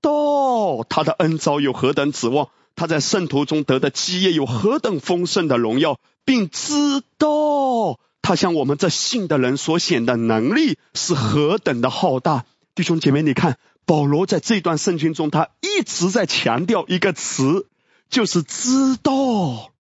[0.00, 13.58] 道他的恩召有何等指望，他在圣徒中得的基业有何等丰盛的荣耀，并知道他向我们这信的人所显的能力是何等的浩大。”弟兄姐妹，你看。
[13.86, 17.66] 保罗在这段圣经中，他一直在强调一个词，
[18.08, 19.72] 就是知道。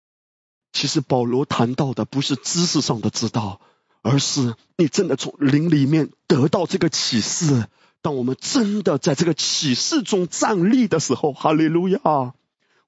[0.74, 3.62] 其实保罗谈到的不是知识上的知道，
[4.02, 7.68] 而是你真的从灵里面得到这个启示。
[8.02, 12.34] 当我们真的在这个启示中站立的时候，哈利路亚！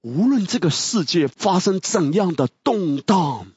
[0.05, 3.47] 无论这个世界发生怎样的动荡，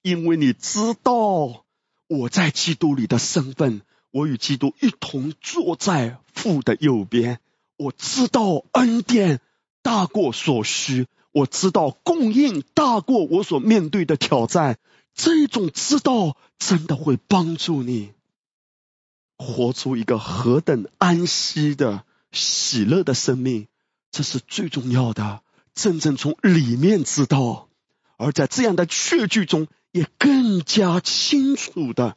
[0.00, 1.64] 因为你知道
[2.06, 3.82] 我在基督里的身份，
[4.12, 7.40] 我与基督一同坐在父的右边。
[7.76, 9.40] 我知道恩典
[9.82, 14.78] 大过所需，我知道供应大过我所面对的挑战。
[15.14, 18.12] 这种知道真的会帮助你
[19.36, 23.66] 活出一个何等安息的喜乐的生命，
[24.10, 25.42] 这是最重要的。
[25.74, 27.68] 真正从里面知道，
[28.16, 32.16] 而在这样的确据中，也更加清楚的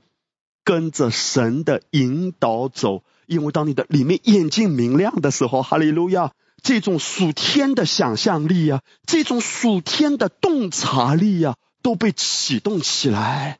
[0.63, 3.03] 跟着神的引导走。
[3.25, 13.60] 因为当你的里面眼睛明亮的时候，哈利路亚，这种属天的想象力啊，这种属天的洞察力啊，都被启动起来，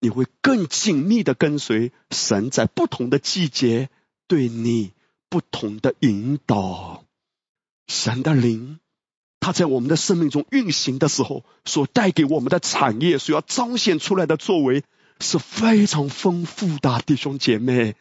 [0.00, 3.90] 你会更紧密的跟随神在不同的季节
[4.26, 4.92] 对你
[5.28, 7.02] 不同的引导。
[7.86, 8.78] 神的灵，
[9.40, 14.82] 他在我们的生命中运行的时候，所带给我们的产业，所要彰显出来的作为
[15.20, 17.94] 是非常丰富的，弟兄姐妹。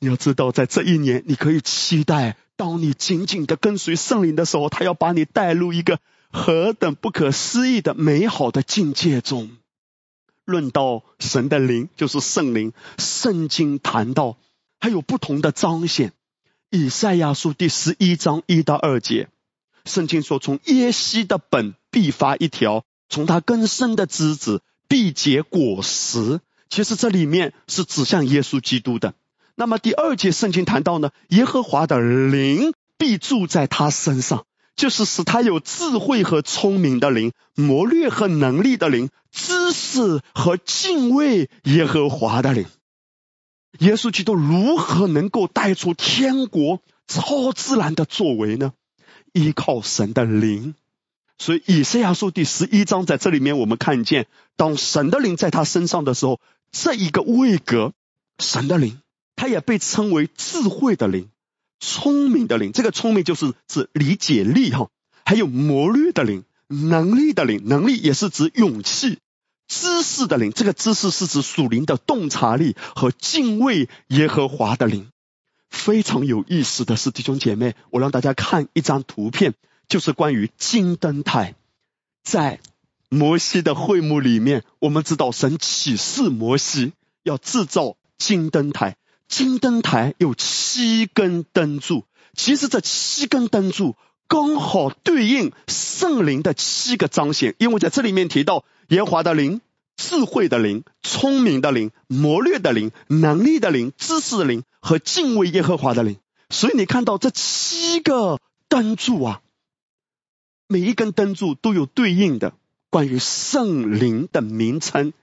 [0.00, 5.98] 你要知道，在这一年，你可以期待，当你紧紧的跟随圣灵的时候，他要把你带入一个
[6.30, 9.50] 何等不可思议的美好的境界中。
[10.44, 14.36] 论到神的灵，就是圣灵，圣经谈到
[14.80, 16.12] 还有不同的彰显。
[16.70, 19.28] 以赛亚书第十一章一到二节，
[19.86, 29.14] 圣经说：“从耶西的本必发一条，从他根生的枝子必结果实。”其实这里面是指向耶稣基督的。
[29.54, 34.44] 那么第二节圣经谈到呢，耶和华的灵必住在他身上，
[34.76, 42.66] 就是使他有智慧和聪明的灵，谋略和能力的灵，知识和敬畏耶和华的灵。
[43.78, 48.72] 耶稣基督如何能够带出天国超自然的作为呢？
[49.32, 50.74] 依靠神的灵。
[51.38, 54.26] 所以以赛亚书第十一章在这里面，我们看见，
[54.56, 56.40] 当神的灵在他身上的时候，
[56.72, 57.92] 这一个位格，
[58.38, 59.00] 神的灵。
[59.36, 61.28] 他也被称为智慧的灵、
[61.78, 62.72] 聪明的灵。
[62.72, 64.88] 这个聪明就是指理解力哈，
[65.24, 67.62] 还有谋略的灵、能力的灵。
[67.66, 69.20] 能力也是指勇气、
[69.68, 70.50] 知识的灵。
[70.50, 75.10] 这个知识是指属灵的洞察力和敬畏耶和华的灵。
[75.70, 79.54] 非常有意思的是，弟兄姐妹，我让大家看一张图片，
[79.86, 81.54] 就是关于金灯台。
[82.24, 82.60] 在
[83.10, 88.96] 摩西的会幕里面，我们知道神启示摩西要制造金灯台。
[89.28, 92.04] 金灯台有七根灯柱，
[92.34, 93.94] 其实这七根灯柱
[94.28, 99.62] 刚好对应圣灵的七个彰显，因为在这里面提到耶和华的灵、
[99.96, 106.18] 智慧的灵、聪明的灵、谋略的灵、能力的灵、知识的灵和敬畏耶和华的灵，
[106.50, 108.38] 所以你看到这七个
[108.68, 109.40] 灯柱啊，
[110.68, 112.52] 每一根灯柱都有对应的
[112.90, 115.14] 关于圣灵的名称。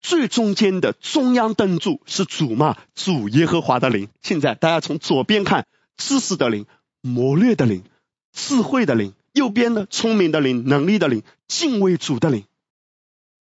[0.00, 2.76] 最中间的中央灯柱是主嘛？
[2.94, 4.08] 主耶和华的灵。
[4.22, 6.66] 现在大家从左边看，知识的灵、
[7.00, 7.84] 谋略的灵、
[8.32, 12.44] 智慧的灵；右边呢，聪明的灵、能力的灵、敬畏主的灵。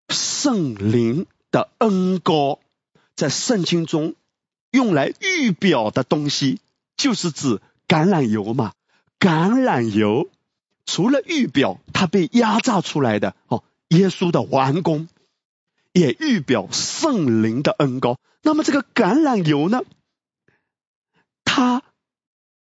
[0.08, 2.60] 圣灵的恩高，
[3.14, 4.14] 在圣经中
[4.70, 6.60] 用来预表的东西，
[6.96, 8.72] 就是指橄榄油嘛？
[9.18, 10.28] 橄榄油
[10.84, 15.08] 除了预表它被压榨出来的哦，耶稣的完工。
[15.92, 18.18] 也预表圣灵的恩高。
[18.42, 19.80] 那么这个橄榄油呢？
[21.42, 21.82] 它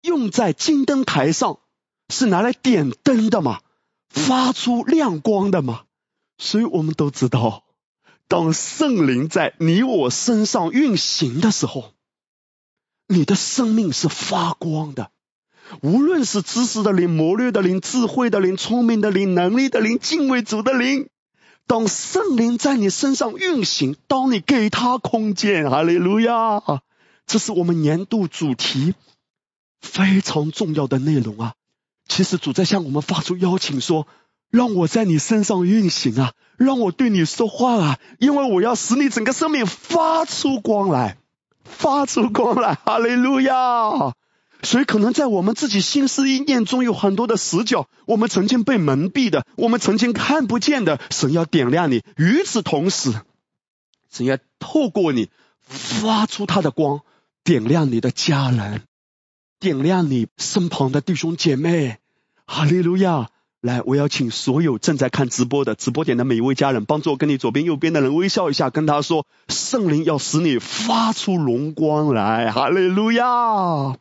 [0.05, 1.59] 用在金灯台上
[2.11, 3.61] 是拿来点灯的嘛？
[4.11, 5.85] 发出亮光的嘛？
[6.39, 7.65] 所以我们都知道，
[8.29, 11.93] 当圣灵在你我身上运行的时候，
[13.09, 15.11] 你的生命是发光的。
[15.81, 21.09] 无论是知识的灵、谋略的灵、智慧的灵、聪明的灵、能力的灵、敬畏主的灵。
[21.67, 26.63] 当圣灵在你身上运行，当你给他空间，哈利路亚！
[27.27, 28.95] 这是我们年度主题
[29.85, 31.53] 非常重要的内容啊！
[32.09, 34.09] 其实主在向我们发出邀请，说
[34.51, 41.19] ：“让我在你身上运行啊，让我对你说话啊，因为我要使你整个生命发出光来，
[41.65, 44.15] 发出光来，哈利路亚！”
[44.65, 52.03] 所以，可能在我们自己心思意念中有很多的死角，我们曾经被蒙蔽的，我们曾经看不见的，神要点亮你。
[52.17, 53.13] 与此同时，
[54.11, 55.29] 神要透过你
[55.67, 57.01] 发出他的光，
[57.45, 58.83] 点亮你的家人，
[59.65, 61.97] 点亮你身旁的弟兄姐妹。
[62.45, 63.31] 哈利路亚！
[63.63, 72.53] 来，我要请所有正在看直播的直播点的每一位家人，帮助我跟你左边、右边的人微笑一下，跟他说：圣灵要使你发出荣光来。
[72.53, 73.97] 哈利路亚！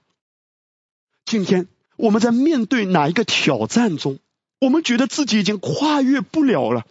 [1.25, 4.19] 今天我们在面对哪一个挑战中，
[4.59, 6.85] 我们觉得自己已经跨越不了了。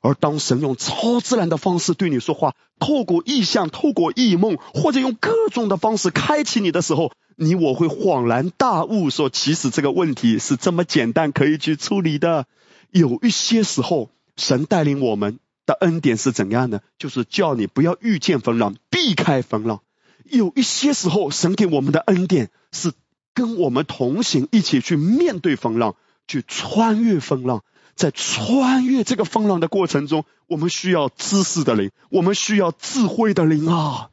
[0.00, 12.46] 而当神用超自然的方式对你说话，透过意象、透过异梦，或者用各种的方式开启你的时候，你我会恍然大悟，说其实这个问题是这么简单可以去处理的。
[12.90, 16.82] 有一些时候，神带领我们的恩典是怎样的？
[16.98, 19.80] 就是叫你不要遇见风浪，避开风浪。
[20.24, 22.92] 有一些时候，神给我们的恩典是
[23.34, 25.96] 跟我们同行，一起去面对风浪，
[26.26, 27.62] 去穿越风浪。
[27.98, 34.10] 在穿越这个风浪的过程中，我们需要知识的灵，我们需要智慧的灵啊。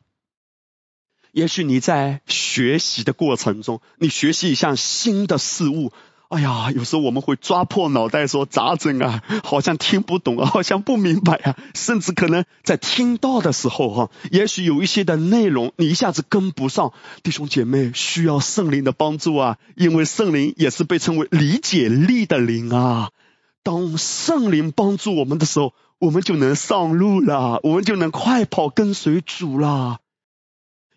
[1.31, 5.93] 也许你在学习的过程中，你学习一项新的事物。
[6.29, 9.21] 哎呀，有时候我们会抓破脑袋说咋整啊？
[9.43, 16.91] 好像听不懂啊，好像不明白啊，甚至可能在听到的时候哈，也许有一些的内容你一下子跟不上。
[17.21, 23.11] 弟兄姐妹需要圣灵的帮助啊，因为圣灵也是被称为理解力的灵啊。
[23.65, 30.01] 当圣灵帮助我们的时候，我们就能上路了，我们就能快跑跟随主了。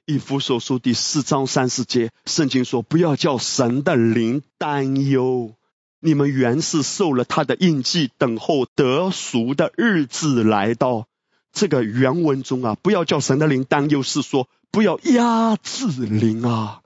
[0.05, 5.55] 以弗所书第四章三十节，圣经说：“不要叫神的灵担忧，
[5.99, 11.07] 你们原是受了他的印记，等候得赎的日子来到。”
[11.51, 16.83] 这个原文中啊，不要叫神的灵担忧，是说不要压制灵啊，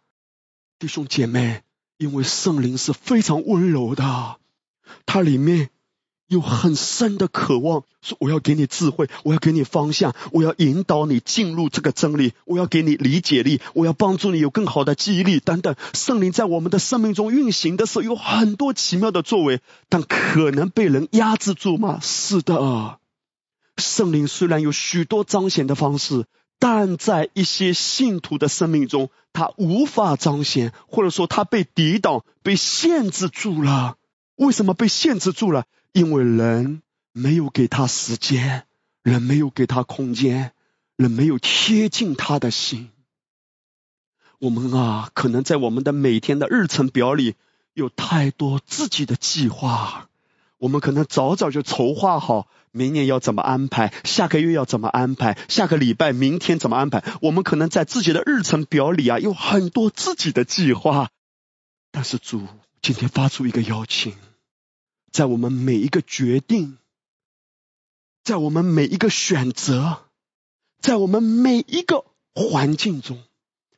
[0.78, 1.62] 弟兄姐妹，
[1.98, 4.36] 因为圣灵是非常温柔的，
[5.06, 5.70] 它里面。
[6.32, 15.76] 有很深的渴望，说我要给你智慧，我要给你方向，我要引导你进入这个真理，我要给你理解力，我要帮助你有更好的记忆力等等。
[15.92, 19.60] 圣灵在我们的生命中运行的时候，有很多奇妙的作为，
[19.90, 21.98] 但可能被人压制住吗？
[22.00, 22.98] 是的，
[23.76, 26.24] 圣灵虽然有许多彰显的方式，
[26.58, 33.96] 但在一些信徒的生命中，他无法彰显，或者说他被抵挡、被限制住了。
[34.36, 35.66] 为什么被限制住了？
[35.92, 36.82] 因为人
[37.12, 38.66] 没有给他时间，
[39.02, 40.52] 人没有给他空间，
[40.96, 42.90] 人没有贴近他的心。
[44.38, 47.36] 我们啊，可能在我们的每天的日程表里
[47.74, 50.08] 有太多自己的计划，
[50.58, 57.04] 我们可能早早就筹划好明年要怎么安排，下个月要怎么安排，下个礼拜、明天怎么安排。
[57.20, 61.10] 我们可能在自己的日程表里啊，有很多自己的计划。
[61.90, 62.48] 但是主
[62.80, 64.14] 今天发出一个邀请。
[65.12, 66.78] 在我们每一个决定，
[68.24, 70.04] 在我们每一个选择，
[70.80, 73.22] 在我们每一个环境中，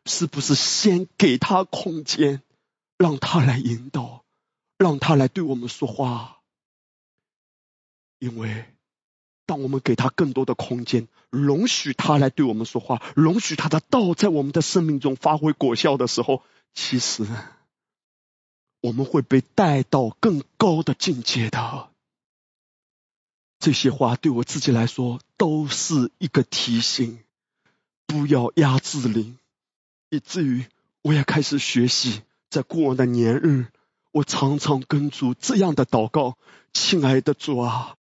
[0.06, 2.40] 是不是先给他空间，
[2.96, 4.24] 让他来引导，
[4.78, 6.38] 让他来对我们说话？
[8.20, 8.66] 因为
[9.44, 17.26] 当我们给他更多的空间，容许他来对我们说话，容许他的道在我们的生命中发挥果效的时候，其实。
[18.84, 21.88] 我们会被带到更高的境界的。
[23.58, 27.20] 这些话对我自己来说都是一个提醒，
[28.06, 29.38] 不要压制灵，
[30.10, 30.66] 以至于
[31.00, 32.20] 我也开始学习，
[32.50, 33.68] 在过往的年日，
[34.12, 36.36] 我常常跟主这样的祷告：
[36.74, 37.96] 亲爱的主啊，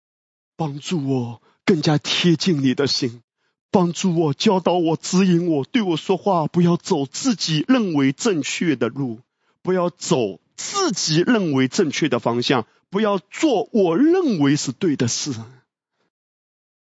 [0.56, 3.22] 帮助我更加贴近你的心，
[3.70, 9.20] 帮助我教导我指引我，对我说话，不要走自己认为正确的路，
[9.62, 10.40] 不要走。
[10.64, 15.34] 自己认为正确的方向，不要做我认为是对的事。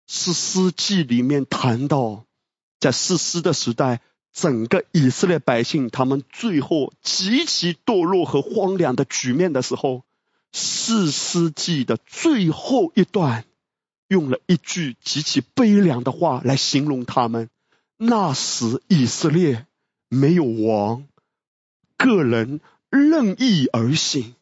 [0.05, 2.25] 诗诗记里面谈到，
[2.79, 4.01] 在诗诗的时代，
[4.31, 10.03] 整个以色列百姓他们最后极其堕落和荒凉的局面的时候，
[10.51, 13.45] 诗诗记的最后一段
[14.07, 17.49] 用了一句极其悲凉的话来形容他们：
[17.97, 19.65] 那时以色列
[20.09, 21.07] 没有王，
[21.97, 22.61] 个人。
[22.95, 24.35] 任意而行，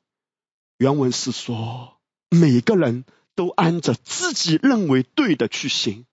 [0.77, 1.93] 原文是说，
[2.29, 6.05] 每个人都按着自己认为对的去行，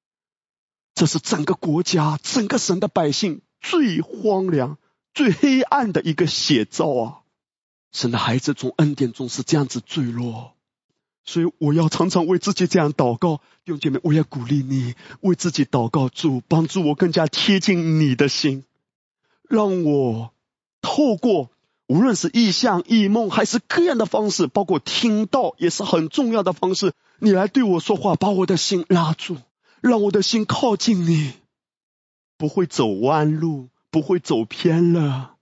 [0.95, 4.79] 这是整个国家、整个神的百姓最荒凉、
[5.15, 7.21] 最黑暗的一个写照啊！
[7.91, 10.55] 神的孩子从恩典中是这样子坠落，
[11.25, 18.63] 所以我要常常为自己这样祷告，弟兄姐妹，我要鼓励你为自己祷告，主帮助我更加贴近你的心，
[19.49, 20.33] 让我
[20.81, 21.51] 透过。
[21.89, 26.93] 无论是意象、异梦，还是各样的方式，包括听到，也是很重要的方式。
[27.19, 29.39] 你来对我说话，把我的心拉住，
[29.81, 31.33] 让我的心靠近你，
[32.37, 35.37] 不会走弯路，不会走偏了。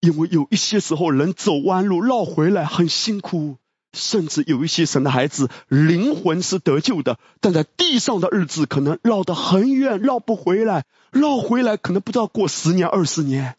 [0.00, 3.56] 因为有一些时候，人走弯路绕回来很辛苦，
[3.92, 13.56] 甚至有一些神的孩子灵魂是得救的，但在地上的日子可能绕得很远，绕不回来，绕回来可能不知道过十年、二十年。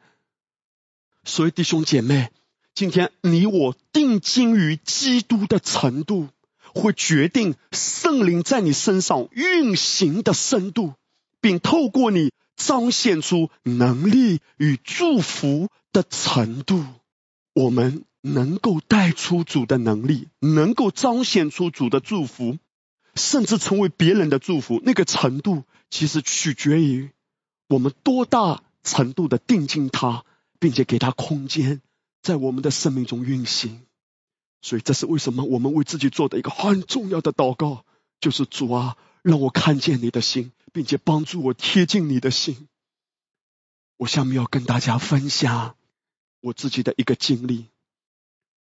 [1.27, 2.31] 所以弟兄姐妹，
[2.73, 6.29] 今天你我定睛于基督的程度，
[6.73, 10.93] 会决定圣灵在你身上运行的深度，
[11.41, 16.81] 并透过你彰显出能力与祝福的程度。
[17.53, 22.57] 我们能够带出主的能力，能够彰显出主的祝福，
[23.15, 27.09] 甚至成为别人的祝福，那个程度其实取决于
[27.67, 30.23] 我们多大程度的定睛他，
[30.59, 31.81] 并且给他空间。
[32.21, 33.85] 在我们的生命中运行，
[34.61, 37.85] 所以这是为什么我们为自己做的一个很重要的祷告，
[38.19, 42.67] 就是主啊，让我看见你的心，并且帮助我贴近你的心。
[43.95, 45.77] 我下面要跟大家分享
[46.41, 47.67] 我自己的一个经历。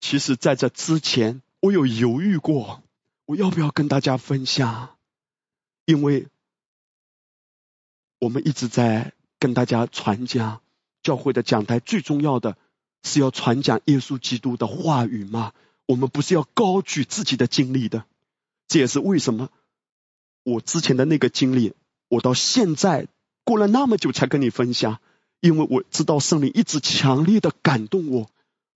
[0.00, 2.82] 其实，在这之前，我有犹豫过，
[3.26, 4.96] 我要不要跟大家分享，
[5.84, 6.28] 因为
[8.18, 10.62] 我们一直在跟大家传讲
[11.02, 12.56] 教会的讲台最重要的。
[13.02, 15.54] 是要传讲耶稣基督的话语吗？
[15.86, 18.04] 我们不是要高举自己的经历的，
[18.68, 19.48] 这也是为什么
[20.44, 21.72] 我之前的那个经历，
[22.08, 23.08] 我到现在
[23.42, 24.98] 过了那么久才跟你分享，
[25.40, 28.30] 因为我知道圣灵一直强烈的感动我。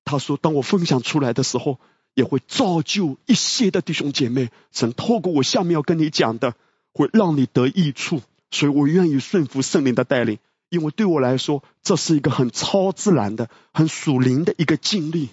[0.06, 1.78] 他说，当我分享出来的时候，
[2.14, 6.54] 也会造就一些的弟兄姐妹，曾透过我下面要跟你讲的，
[6.94, 10.38] 会让你得益处，所以我愿意顺服圣灵的带领。
[10.74, 15.30] 因为对我来说，这是一个很超自然的、很属灵的一个经历。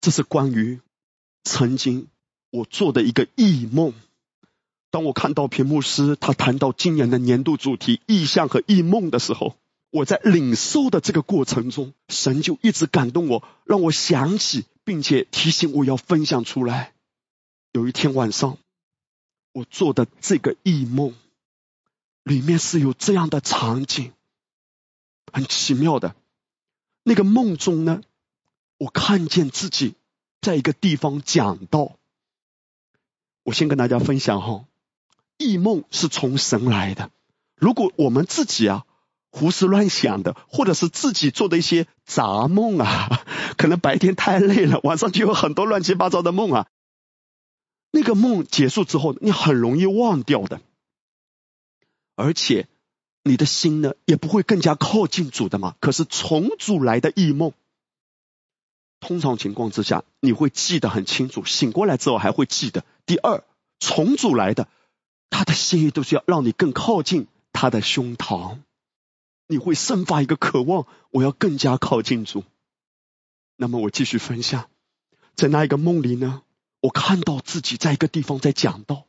[0.00, 0.80] 这是关于
[1.44, 2.08] 曾经
[2.50, 3.94] 我做的一个异梦。
[4.90, 9.56] 当我看到屏幕师他谈到今年的年度主题“意象和异梦”的时候，
[9.90, 16.92] 我在领受的这个过程中，神就一直感动我，让我想起，并且提醒我要分享出来。
[17.70, 18.58] 有一天晚上，
[19.52, 21.14] 我做的这个异梦。
[22.22, 24.12] 里面是有这样的场景，
[25.32, 26.14] 很奇妙的。
[27.02, 28.02] 那个梦中呢，
[28.78, 29.94] 我看见自己
[30.40, 31.96] 在一个地方讲道。
[33.44, 34.66] 我先跟大家分享哈，
[35.36, 37.10] 异梦是从神来的。
[37.56, 38.86] 如果我们自己啊
[39.30, 43.24] 胡思乱想的，或者是自己做的一些杂梦啊，
[43.58, 46.68] 可能白天太累了，晚上就有很多乱七八糟的梦啊。
[47.90, 50.60] 那个梦结束之后，你很容易忘掉的。
[52.14, 52.68] 而且，
[53.24, 55.76] 你的心呢也不会更加靠近主的嘛。
[55.80, 57.52] 可是从主来的异梦，
[59.00, 62.84] 通常情况之下你会记得很清楚，醒过来之后还会记得。
[63.06, 63.44] 第二，
[63.80, 64.68] 从主来的，
[65.30, 68.58] 他的心意都是要让你更靠近他的胸膛，
[69.46, 72.44] 你会生发一个渴望，我要更加靠近主。
[73.56, 74.68] 那么我继续分享，
[75.34, 76.42] 在那一个梦里呢，
[76.80, 79.06] 我看到自己在一个地方在讲道。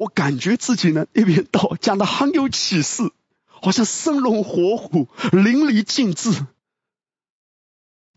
[0.00, 3.12] 我感觉自己呢，一边道讲的很有启示，
[3.44, 6.46] 好像生龙活虎、淋漓尽致。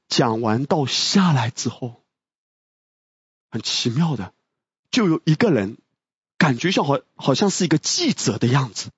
[0.07, 2.01] 讲完道下来之后，
[3.51, 4.33] 很奇妙的，
[4.91, 5.77] 就有一个人，
[6.37, 8.91] 感觉像好好像是一个记者的样子，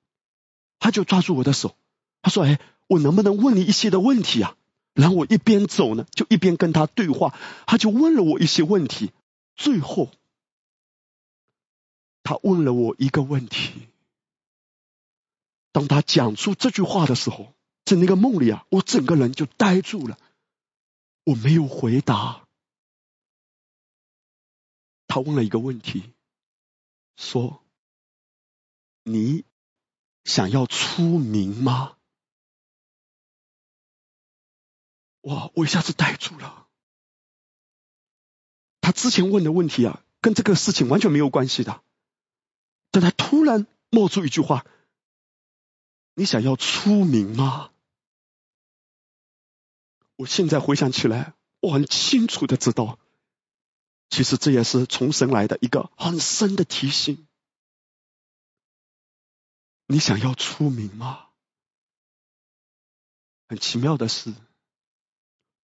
[0.77, 1.75] 他就抓住我的手，
[2.21, 4.55] 他说：“哎，我能不能问你一些的问题啊？”
[4.93, 7.33] 然后我一边走呢，就一边跟他对话，
[7.65, 9.11] 他就问了我一些问题，
[9.55, 10.11] 最后。
[12.25, 13.87] 他问了我一个问题，
[15.71, 17.53] 当他讲出这句话的时候，
[17.85, 20.17] 在那个梦里啊，我整个人就呆住了，
[21.23, 22.47] 我没有回答。
[25.07, 26.15] 他问了一个问题，
[27.15, 27.63] 说
[29.05, 29.45] ：“你
[30.23, 31.95] 想要出名吗？”
[35.21, 35.51] 哇！
[35.53, 36.67] 我一下子呆住了。
[38.81, 41.83] 他之前问的问题啊，跟这个事情完全没有关系的。
[43.45, 44.65] 突然冒出一句话
[46.17, 47.69] ：“你想要出名吗？”
[50.17, 52.97] 我现在回想起来，我很清楚的知道，
[54.09, 57.27] 其实这也是从神来的一个很深的提醒。
[59.85, 61.27] 你想要出名吗？
[63.47, 64.33] 很奇妙的是，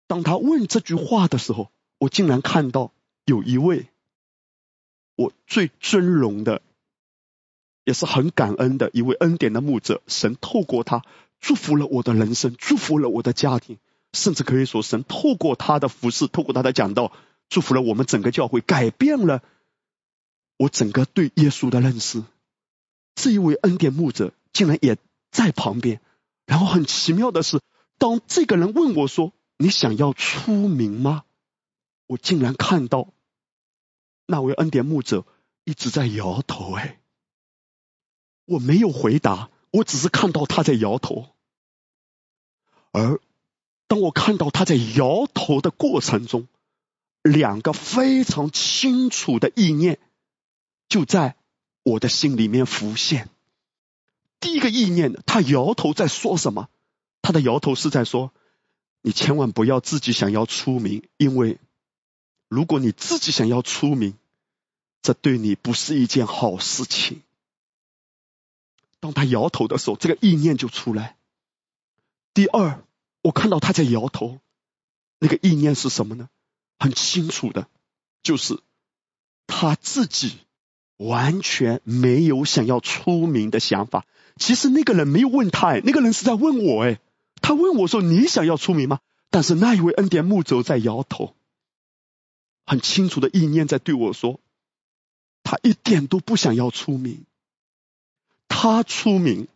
[0.08, 2.92] 当他问这句话的时候，我竟然看到
[3.26, 3.88] 有一位
[5.14, 6.64] 我最尊荣的。
[7.88, 11.04] 也是很感恩的一位恩典的牧者，神透过他
[11.40, 13.78] 祝福了我的人生，祝福了我的家庭，
[14.12, 17.14] 甚至可以说神透过他的服饰，透过他的讲道，
[17.48, 19.42] 祝福了我们整个教会，改变了
[20.58, 22.26] 我整个对耶稣的认识。
[23.16, 24.98] 这一位恩典牧者竟然也
[25.32, 26.02] 在旁边，
[26.46, 27.62] 然后很奇妙的是，
[27.98, 31.24] 当这个人问我说：“你想要出名吗？”
[32.08, 33.14] 我竟然看到
[34.26, 35.26] 那位恩典牧者
[35.64, 37.00] 一直在摇头，哎。
[38.48, 41.28] 我没有回答，我只是看到他在摇头。
[42.92, 43.20] 而
[43.88, 46.48] 当我看到他在摇头的过程中，
[47.22, 50.00] 两个非常清楚的意念
[50.88, 51.36] 就在
[51.84, 53.30] 我的心里面浮现。
[54.40, 56.70] 第一个意念，他摇头在说什么？
[57.22, 58.32] 他的摇头是在说
[59.04, 61.58] ：“你千万不要自己想要出名，因为
[62.48, 64.14] 如果你自己想要出名，
[65.02, 67.22] 这对你不是一件好事情。”
[69.00, 71.18] 当他摇头的时候，这个意念就出来。
[72.34, 72.84] 第二，
[73.22, 74.40] 我看到他在摇头，
[75.20, 76.30] 那个意念是什么呢？
[76.80, 77.68] 很清楚的，
[78.24, 78.60] 就是
[79.48, 80.38] 他自己
[80.98, 84.06] 完全没有想要出名的想法。
[84.36, 87.00] 其实那个人没有问他，哎，那个人是在问我，哎，
[87.42, 91.36] 他问我说：“你想要出名吗？”但是那一位恩典牧者在摇头，
[92.66, 94.40] 很清楚的意念在对我说
[95.44, 97.26] ：“他一点都不想要出名。”
[98.60, 99.48] 他出名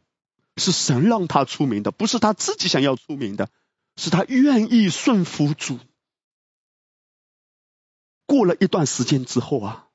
[0.57, 3.49] 是神让他出名的，不是他自己想要出名的，
[3.95, 5.79] 是他愿意顺服主。
[8.27, 9.87] 过了一段时间之后啊，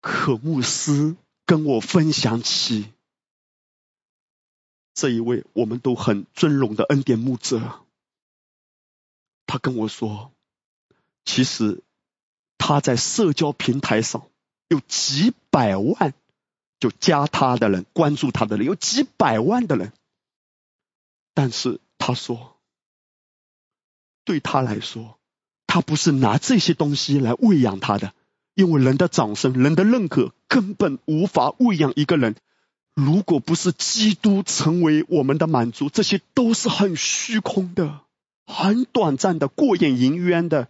[0.00, 2.92] 可牧师跟我分享起
[4.94, 7.84] 这一位我们都很尊荣的恩典牧者，
[9.44, 10.30] 他跟我说，
[11.24, 11.82] 其实
[12.58, 14.28] 他在社交平台上
[14.68, 16.14] 有几百万。
[16.80, 19.92] 就加他的人，关注他的人有几百万的人，
[21.34, 22.56] 但是他说，
[24.24, 25.18] 对他来说，
[25.66, 28.14] 他不是拿这些东西来喂养他的，
[28.54, 32.36] 因为人的掌声、人的认可根本无法喂养一个人。
[32.94, 38.00] 如果不是基督成为我们的满足，这些都是很虚空的、
[38.44, 40.68] 很短暂的、过眼云烟的，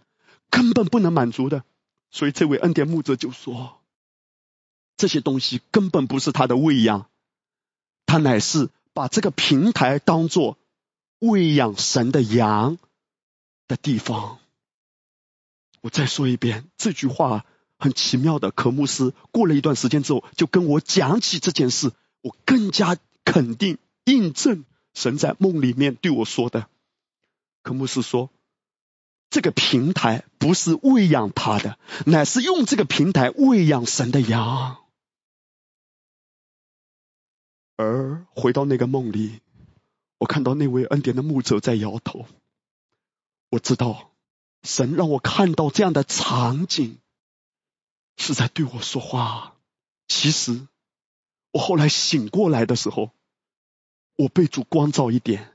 [0.49, 1.63] 根本不能满足的。
[2.11, 3.78] 所以这位恩典牧者就说。
[4.99, 7.07] 这些东西根本不是他的喂养，
[8.05, 10.57] 他乃是把这个平台当做
[11.19, 12.77] 喂养神的羊
[13.69, 14.39] 的地方。
[15.79, 17.45] 我再说一遍，这句话
[17.77, 18.51] 很奇妙的。
[18.51, 26.67] 可牧师过了一段时间之后，就跟我讲起这件事，我更加肯定、印证神在梦里面对我说的。
[27.63, 28.29] 可牧师说。
[29.31, 31.77] 这个平台不是喂养他的，
[32.07, 34.79] 乃是用这个平台喂养神的羊。
[37.79, 39.39] 而回到那个梦里，
[40.17, 42.25] 我看到那位恩典的牧者在摇头。
[43.51, 44.11] 我知道
[44.63, 46.97] 神让我看到这样的场景，
[48.17, 49.55] 是在对我说话。
[50.09, 50.67] 其实
[51.53, 53.11] 我后来醒过来的时候，
[54.17, 55.53] 我被主光照一点，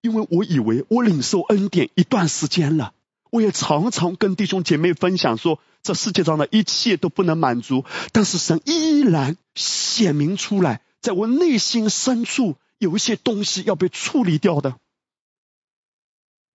[0.00, 2.94] 因为我以为我领受恩典一段时间了，
[3.28, 10.80] 我也常常跟弟兄姐妹分享说，这世界上的一切都不能满足，但是神依然显明出来。
[11.02, 14.76] 在我内心深处有一些东西要被处理掉的，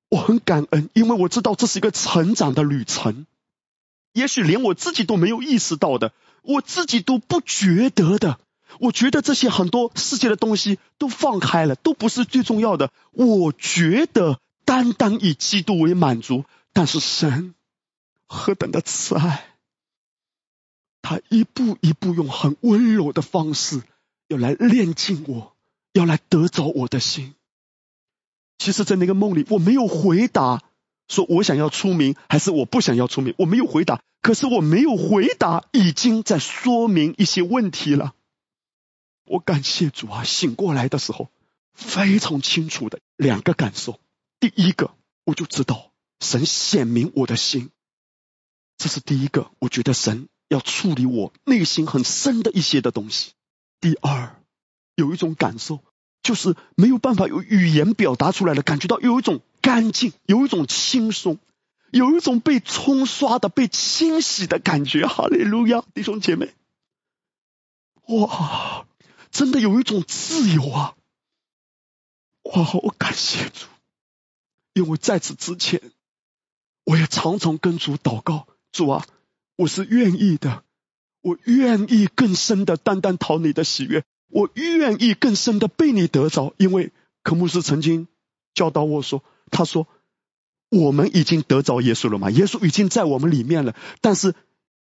[0.10, 3.28] 我很感恩，因为我知道这是一个成长的旅程。
[4.14, 8.40] 也许连我自己都没有意识到的，我自己都不觉得的。
[8.80, 12.92] 我觉得这些很多世界的东西都放开了，都不是最重要的。
[13.12, 17.54] 我觉得单单以基督为满足，但是神
[18.26, 19.46] 何等的慈爱，
[21.02, 23.84] 他一步一步用很温柔的方式。
[24.28, 25.56] 要来炼尽我，
[25.94, 27.36] 要来得着我的心。
[28.58, 30.64] 其实，在那个梦里，我没有回答，
[31.08, 34.02] 说我想要出名还是我不想要出名，我没有回答。
[34.22, 38.16] 可是，我没有回答，已经在说明一些问题了。
[39.26, 40.24] 我感谢主啊！
[40.24, 41.30] 醒过来的时候，
[41.74, 44.00] 非常清楚的两个感受。
[44.40, 47.70] 第一个，我就知道神显明我的心，
[48.78, 49.52] 这是第一个。
[49.60, 53.32] 我觉得神要处理我内心很深的一些的东西。
[53.80, 54.36] 第二，
[54.96, 55.84] 有一种感受，
[56.24, 61.38] 就是没有办法用语言表达出来的，感觉到有一种干净，有一种轻松，
[61.92, 65.06] 有一种被冲刷的、被清洗的感觉。
[65.06, 66.54] 哈利路亚， 弟兄姐妹，
[68.08, 68.88] 哇，
[69.32, 70.96] 真的有一种自由啊！
[72.44, 73.68] 哇，我感谢主，
[74.74, 75.92] 因为在此之前，
[76.86, 79.06] 我也常常跟主祷告，主啊，
[79.58, 80.64] 我是愿意的。
[81.22, 86.92] 我愿意更深的单单讨你的喜悦，我愿意更深的被你得着，因为
[87.24, 88.08] 科牧师曾经
[88.54, 89.88] 教导我说，他说
[90.70, 94.36] 我们已经得着耶稣了嘛，耶稣已经在我们里面了，但是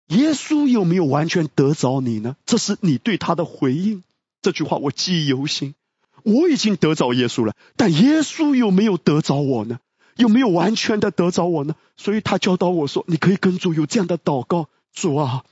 [0.07, 2.35] 耶稣有没有完全得着你呢？
[2.45, 4.03] 这是你对他的回应。
[4.41, 5.75] 这句话我记忆犹新。
[6.23, 9.79] 我已经得着耶稣了，但耶稣有没有得着我呢？
[10.15, 11.75] 有没有完全的得着我呢？
[11.97, 15.43] 所以他教导我说，你可以跟主有这样的祷告，主啊。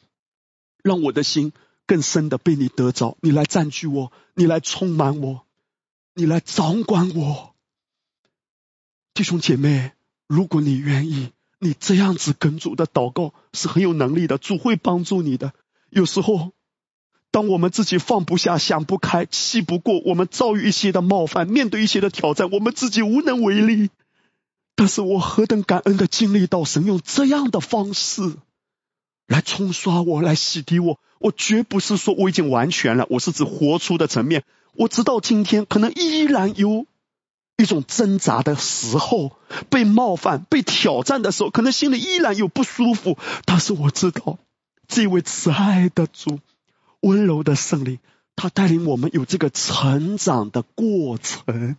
[0.83, 1.53] 让我的心
[1.85, 5.45] 更深的被你得着，你来占据我，你来充满我，
[6.15, 7.55] 你来掌管我。
[9.13, 9.91] 弟兄姐妹，
[10.27, 15.53] 如果你愿意，你这样子跟主的祷告是很有能力的，主会帮助你的。
[15.89, 16.53] 有时候，
[17.29, 23.89] 当我们自己放不下、想不开、气不过，我们遭遇一些的冒犯，面对一些的挑战，我们自己无能为力。
[24.75, 28.37] 但是我何等感恩的经历到神用这样的方式
[29.27, 30.99] 来冲刷我，来洗涤我。
[31.19, 34.43] 我绝不是说我已经完全了，我是指活出的层面。
[34.73, 36.85] 我直到今天，可能依然有
[37.57, 39.37] 一种挣扎的时候，
[39.69, 43.17] 被冒犯、被挑战的时候，可能心里依然有不舒服。
[43.45, 44.39] 但是我知道，
[44.87, 46.39] 这位慈爱的主、
[47.01, 47.99] 温柔的圣灵，
[48.35, 51.75] 他带领我们有这个成长的过程。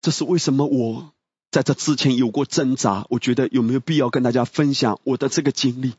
[0.00, 1.12] 这是为什么我
[1.50, 3.06] 在这之前有过挣扎？
[3.10, 5.94] 我觉得有没有必要跟大家分享我的这个经历？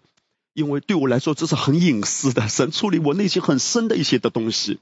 [0.56, 4.80] 因为对我来说，这是很隐私的，神处理我内心很深的一些的东西。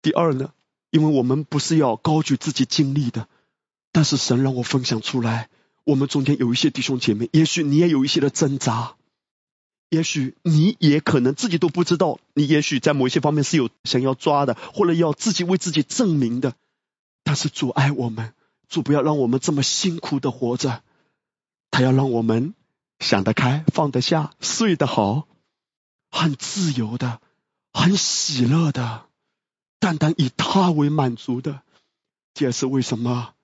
[0.00, 0.52] 第二呢，
[0.90, 3.26] 因为我们不是要高举自己经历的，
[3.90, 5.50] 但是神让我分享出来，
[5.82, 8.94] 我们中间有一些弟兄姐妹，也许你也有一些的挣扎，
[9.90, 16.54] 也许你也可能自己都不知道，你也许在某一些方面是有想要抓的，或者要自己为自己证明的，
[17.24, 18.34] 但是主爱我们，
[18.68, 20.84] 主不要让我们这么辛苦的活着，
[21.72, 22.54] 他要让我们
[22.98, 25.28] 想得开，放得下，睡得好，
[26.10, 27.20] 很自由的，
[27.72, 29.06] 很喜乐的。
[29.78, 31.62] 单单以他为满足的，
[32.34, 33.34] 这也是为什么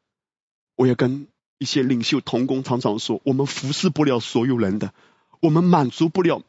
[0.74, 1.28] 我也跟
[1.58, 4.92] 一些领袖同工常常说：我们服侍不了所有人的，
[5.40, 6.42] 我们满足不了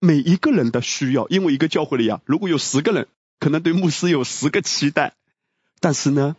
[0.00, 1.28] 每一个人的需要。
[1.28, 3.06] 因为一个教会里啊，如果有十个人，
[3.38, 5.14] 可能对牧师有十个期待，
[5.78, 6.34] 但是呢，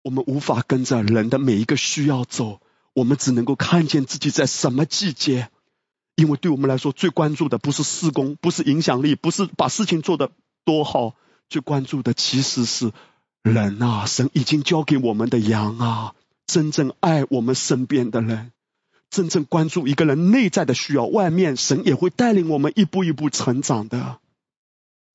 [0.00, 2.61] 我们无法跟着人的每一个需要走，
[2.94, 5.50] 我们只能够看见自己在什么季节。
[6.14, 10.30] 因为对我们来说，最关注的不是事工，不是影响力，不是把事情做得
[10.64, 11.14] 多好。
[11.48, 12.92] 最关注的其实是
[13.42, 16.14] 人啊，神已经交给我们的羊啊，
[16.46, 18.52] 真正爱我们身边的人，
[19.10, 24.18] 真正关注一个人内在的需要，外面神也会带领我们一步一步成长的。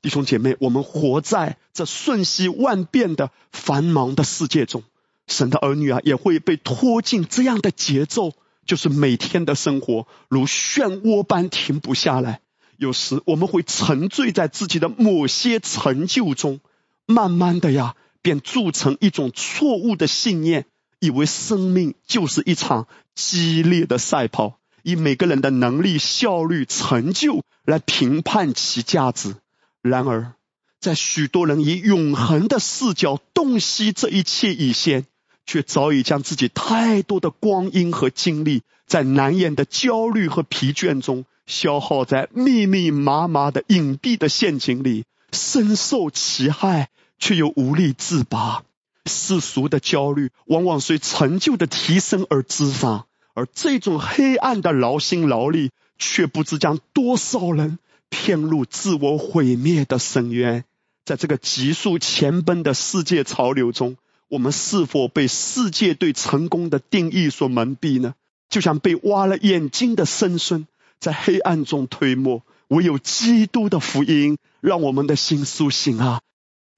[0.01, 4.83] 弟兄姐妹，我们活在这瞬息万变的繁忙的世界中，
[5.27, 8.33] 神的儿女啊，也会被拖进这样的节奏，
[8.65, 12.41] 就是每天的生活如漩涡般停不下来。
[12.77, 16.59] 有时我们会沉醉在自己的某些成就中，
[17.05, 20.65] 慢慢的呀，便铸成一种错误的信念，
[20.99, 29.35] 以为生命就是一场激烈的赛跑，以每个人的能力、效率、成就来评判其价值。
[29.81, 30.33] 然而，
[30.79, 35.07] 在许多人以永恒的视角洞悉这一切以前，
[35.47, 41.25] 却早已将自己太多的光阴和精力，在难言的焦虑和疲倦中。
[41.47, 46.89] 消耗在密密麻麻的隐蔽的陷阱里，深受其害，
[47.19, 48.63] 却又无力自拔。
[49.05, 57.79] 世俗的焦虑往往随成就的提升而滋长，而这种黑暗的劳心劳力，却不知将多少人
[58.09, 60.65] 骗入自我毁灭的深渊。
[61.05, 63.95] 在这个急速前奔的世界潮流中，
[64.29, 68.15] 我们是否被世界对成功的定义所蒙蔽呢？
[68.49, 70.67] 就像被挖了眼睛的僧孙。
[70.99, 76.21] 在黑暗中推磨，唯有基督的福音让我们的心苏醒啊！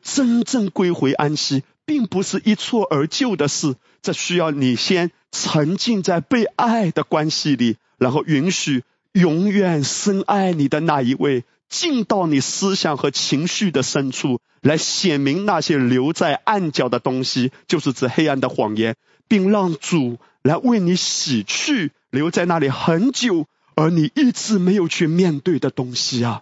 [0.03, 8.83] 真正归回安息，并不是一蹴而就的事，这需要你先沉浸在被爱的关系里，然后允许
[9.13, 18.95] 永远深爱你的那一位进到你思想和情绪的深处，来显明那些留在暗角的东西，就是指黑暗的谎言，
[19.27, 23.45] 并让主来为你洗去留在那里很久。
[23.75, 26.41] 而你一直没有去面对的东西啊！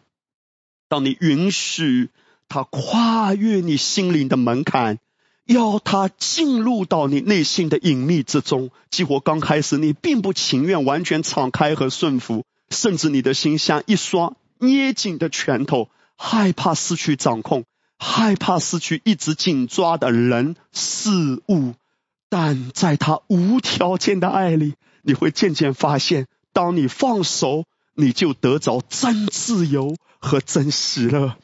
[0.89, 2.09] 当你允许
[2.49, 4.97] 他跨越你心灵的门槛，
[5.45, 17.65] 要他进入到你内心的隐秘之中，激活刚开始你并不情愿完全敞开和顺服，甚至你的心像一双捏紧的拳头，害怕失去掌控，
[17.97, 21.73] 害怕失去一直紧抓的人事物。
[22.29, 26.27] 但在他无条件的爱里，你会渐渐发现。
[26.51, 31.37] 当你放手，你就得着真自由和真喜乐。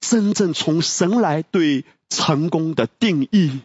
[0.00, 3.60] 真正从神来对成功的定义，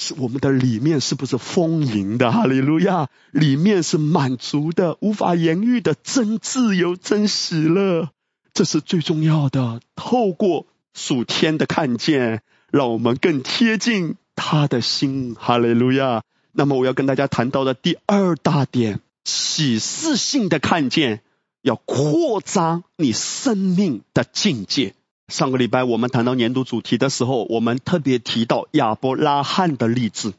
[0.00, 2.30] 是我们的里面是不是丰盈的？
[2.30, 3.08] 哈利路亚！
[3.32, 8.10] 里面是满足的、无法言喻的真自由、真喜乐，
[8.54, 9.80] 这是最重要的。
[9.96, 15.34] 透过属天的看见，让我们更贴近他的心。
[15.36, 16.22] 哈利路亚！
[16.52, 21.22] 那么我要跟大家谈到的第二大点，启示性的看见，
[21.62, 24.94] 要扩张你生命的境界。
[25.28, 30.32] 上个礼拜我们谈到年度主题的时候，我们特别提到亚伯拉罕的例子。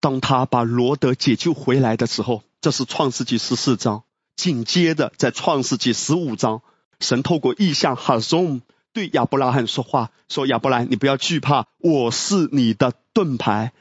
[0.00, 4.02] 当他把罗德解救回来的时候，这是创世纪十四章。
[4.34, 6.62] 紧接着在创世纪十五章，
[6.98, 13.72] 神透过异象哈松对亚伯拉罕说话，说亚伯兰，你不要惧怕，我是你的盾牌。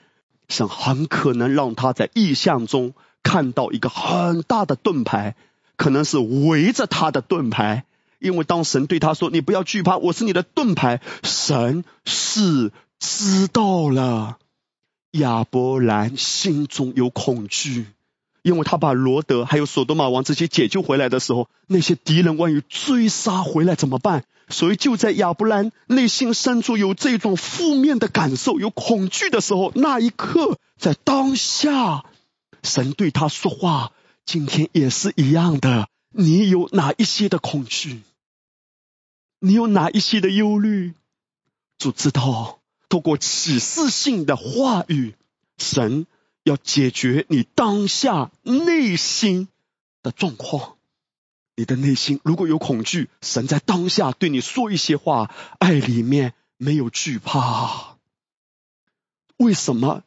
[0.47, 5.35] 神很可能让他在异象中看到一个很大的盾牌，
[5.75, 7.85] 可能是围着他的盾牌。
[8.21, 14.37] 因为当神对他说：“你不要惧怕，我是你的盾牌。”神是知道了
[15.11, 17.87] 亚伯兰心中有恐惧，
[18.43, 24.23] 因为他把罗德还有索多玛王这些解救回来的时候，那些敌人万一追杀回来怎么办？
[24.49, 32.03] 所以就在亚伯兰内心深处有这种负面的感受、有恐惧的时候，那一刻在当下，
[32.61, 33.91] 神对他说话。
[34.25, 38.01] 今天也是一样的，你有哪一些的恐惧？
[39.43, 40.93] 你有哪一些的忧虑？
[41.79, 45.15] 主知道，透过启示性的话语，
[45.57, 46.05] 神
[46.43, 49.47] 要解决你当下内心
[50.03, 50.77] 的状况。
[51.55, 57.97] 你的内心如果有恐惧，神在当下对你说一些话，爱里面没有惧怕。
[59.37, 60.03] 为什么？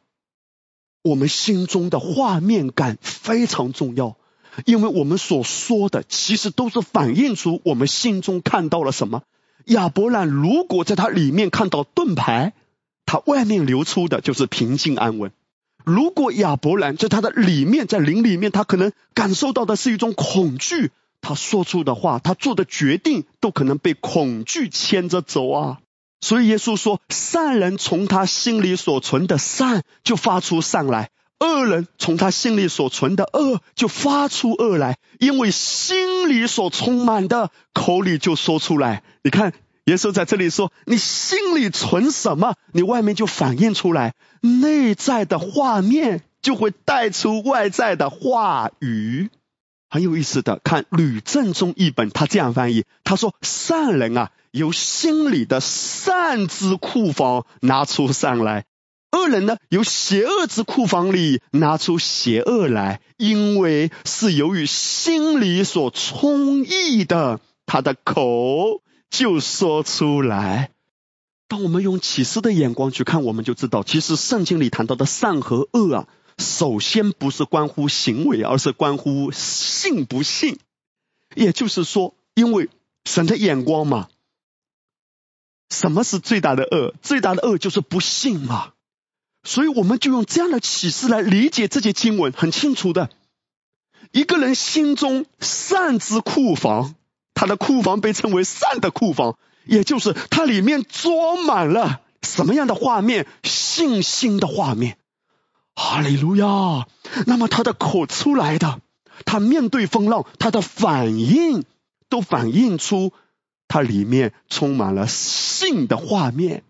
[1.01, 4.17] 我们心中的画面感非常重要。
[4.63, 9.23] 因为我们所说的，其实都是反映出我们心中看到了什么。
[9.65, 12.53] 亚伯兰如果在他里面看到盾牌，
[13.05, 15.31] 他外面流出的就是平静安稳；
[15.83, 25.79] 如果亚伯兰在他的里面，在灵里面，他可能感受到的是一种恐惧，他说出的话，他做的决定，都可能被恐惧牵着走啊。
[26.21, 31.09] 所以耶稣说，善人从他心里所存的善，就发出善来。
[31.39, 39.03] 恶人从他心里所存的恶就发出恶来，因为心里所充满的，口里就说出来。
[39.21, 39.53] 你看，
[39.85, 44.13] 耶稣在这里说：“你心里存什么，你外面就反映出来。
[44.41, 49.29] 内在的画面就会带出外在的话语。”
[49.89, 58.65] 很有意思的，看吕正中译本，他这样翻译：“他说，善人啊，由心里的善之库房拿出善来。”
[59.11, 70.71] 恶人呢，由邪恶之库房里拿出邪恶来，因为是由于心里所充溢的，他的口就说出来。
[71.47, 80.59] 当我们用启示的眼光去看，我们就知道，其实圣经里谈到的善和恶啊，首先不是关乎行为，而是关乎信不信。
[81.35, 82.69] 也就是说，因为
[83.05, 84.09] 神的眼光嘛，
[85.69, 86.93] 什么是最大的恶？
[87.01, 88.73] 最大的恶就是不信嘛。
[89.45, 93.09] 所以我们就用这样的启示来理解这些经文，很清楚的。
[94.11, 96.95] 一个人心中善之库房，
[97.33, 103.27] 他的库房被称为善的库房，也就是它里面装满了什么样的画面？
[103.43, 104.97] 信心的画面。
[105.75, 106.87] 哈利路亚！
[107.27, 108.79] 那么他的口出来的，
[109.25, 111.65] 他面对风浪，他的反应
[112.09, 113.11] 都反映出
[113.67, 116.63] 他里面充满了信的画面。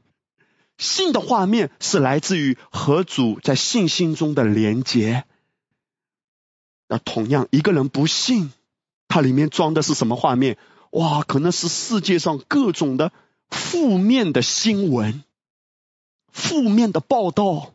[0.77, 5.25] 信的画面是来自于和主在信心中的连结。
[6.87, 8.51] 那同样，一个人不信，
[9.07, 10.57] 它里面装的是什么画面？
[10.91, 13.11] 哇，可能是世界上各种的
[13.49, 15.23] 负面的新闻、
[16.31, 17.73] 负面的报道，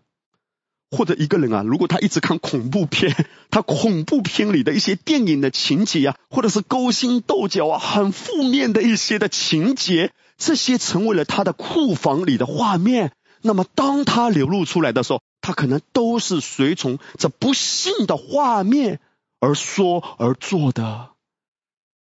[0.90, 10.12] 或者一个人啊，如果他一直看恐怖片， 他恐怖片里的一些电影的情节啊，或者是勾心斗角啊，很负面的一些的情节。
[10.40, 13.12] 这些成为了他的库房里的画面。
[13.42, 19.00] 那么，当他流露出来的时候，他可能都是随从这不幸的画面
[19.38, 21.10] 而说而做的。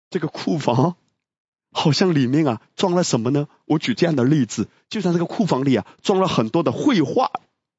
[0.09, 0.95] 这个库房
[1.71, 3.47] 好像里面啊装了什么呢？
[3.65, 7.31] 我举这样的例子，就像这个库房里啊装了很多的绘画。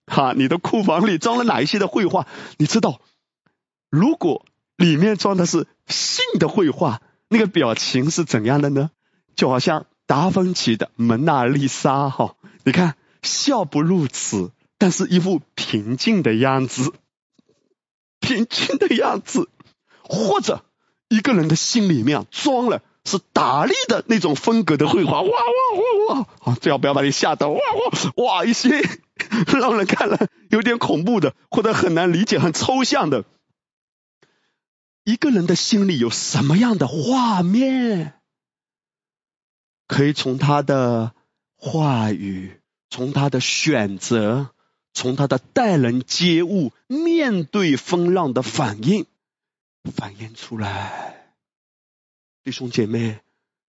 [0.07, 2.26] 哈，你的库房里装了哪一些的绘画？
[2.59, 3.01] 你知道，
[3.90, 4.45] 如果
[4.76, 8.90] 里面装的是信的绘画，那个表情是怎样的呢？
[9.36, 9.86] 就好像。
[10.07, 16.92] 达芬奇的蒙娜丽莎，哈，你看笑不露齿，但是一副平静的样子，
[18.20, 19.48] 平静的样子，
[20.03, 20.64] 或者
[21.09, 25.34] 一个人的心里面装了是达利的那种风格的绘画，哇哇
[26.09, 28.82] 哇哇，啊，最好不要把你吓到，哇哇哇，一些
[29.53, 33.24] 让人看了有点恐怖的，或者很难理解、很抽象的，
[35.05, 38.14] 一个人的心里有什么样的画面？
[39.93, 41.12] 可以从他的
[41.55, 44.49] 话语，从他的选择，
[44.95, 49.05] 从他的待人接物、面对风浪的反应，
[49.95, 51.34] 反映出来。
[52.43, 53.20] 弟兄姐妹，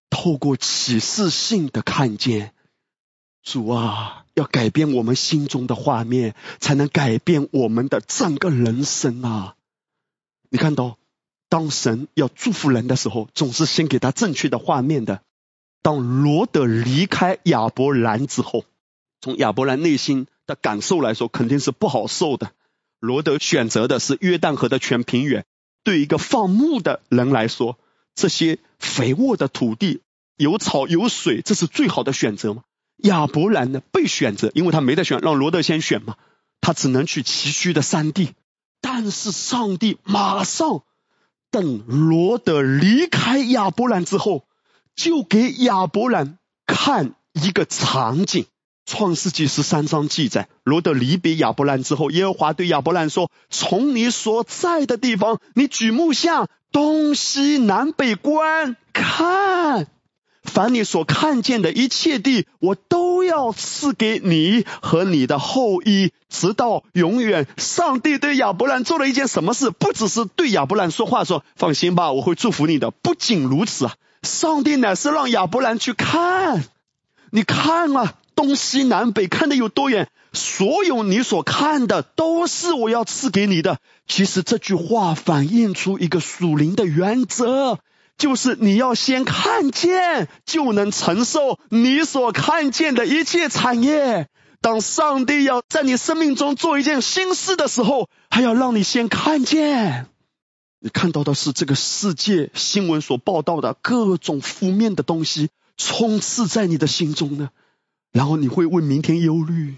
[0.09, 2.53] 透过启示性的看见，
[3.41, 9.57] 主啊，要改变我们心中的画面，才能改变我们的整个人生啊！
[10.49, 10.97] 你看到，
[11.49, 15.21] 当神要祝福人的时候，总是先给他正确的画面的。
[15.83, 18.63] 当罗德离开亚伯兰之后，
[19.19, 22.53] 从亚伯兰内心的感受来说，肯定是不好受的。
[23.01, 25.45] 罗德选择的是约旦河的全平原，
[25.83, 27.77] 对一个放牧的人来说，
[28.15, 29.99] 这些肥沃的土地
[30.37, 32.63] 有草有水，这是最好的选择吗？
[32.99, 36.15] 亚伯兰呢被选择，因为他没得选，让罗德先选嘛，
[36.61, 38.29] 他只能去崎岖的山地。
[38.79, 40.83] 但是上帝马上
[41.51, 44.45] 等罗德离开亚伯兰之后。
[44.95, 48.43] 就给亚伯兰看一个场景，
[48.85, 59.87] 《创世纪》十三章记载，罗德离别亚伯兰之后，耶和华对亚伯兰说：“从你所在的地方，你举目向东西南北观看，
[60.43, 69.71] 凡你所看见的一切地，我都要赐给你和你的后裔，直到永远。”上帝对亚伯兰做了一件什么事？
[69.71, 73.93] 不只是对亚伯兰说话，说：“放心吧，我会祝福你的。”不仅如此啊。
[74.21, 76.63] 上帝乃是让亚伯兰去看，
[77.31, 80.09] 你看啊，东西南北看的有多远？
[80.31, 83.79] 所有你所看的都是我要赐给你的。
[84.07, 87.79] 其实这句话反映出一个属灵的原则，
[88.23, 94.29] 就是你要先看见，就能承受你所看见的一切产业。
[94.61, 100.07] 当上帝要在你生命中做一件新事的时候，还要让你先看见。
[100.79, 107.49] 你看到的是这个世界新闻所报道的各种负面的东西充斥在你的心中呢，
[108.13, 109.75] 然后你会为明天忧虑，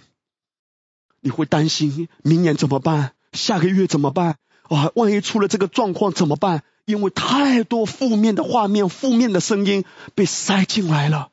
[1.19, 4.35] 你会担心明年怎么办，下个月怎么办？
[4.69, 6.61] 哇，万一出了这个状况怎么办？
[6.85, 9.83] 因为太多负面的画面、负面的声音
[10.13, 11.29] 被塞进来了。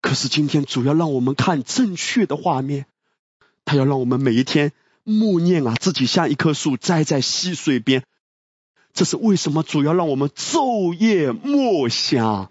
[0.00, 2.86] 可是今天主要让我们看正确的画面，
[3.64, 4.72] 他要让我们每一天
[5.02, 8.04] 默念啊，自己像一棵树栽在溪水边。
[8.92, 9.62] 这是为什么？
[9.62, 12.50] 主要让我们昼夜默想，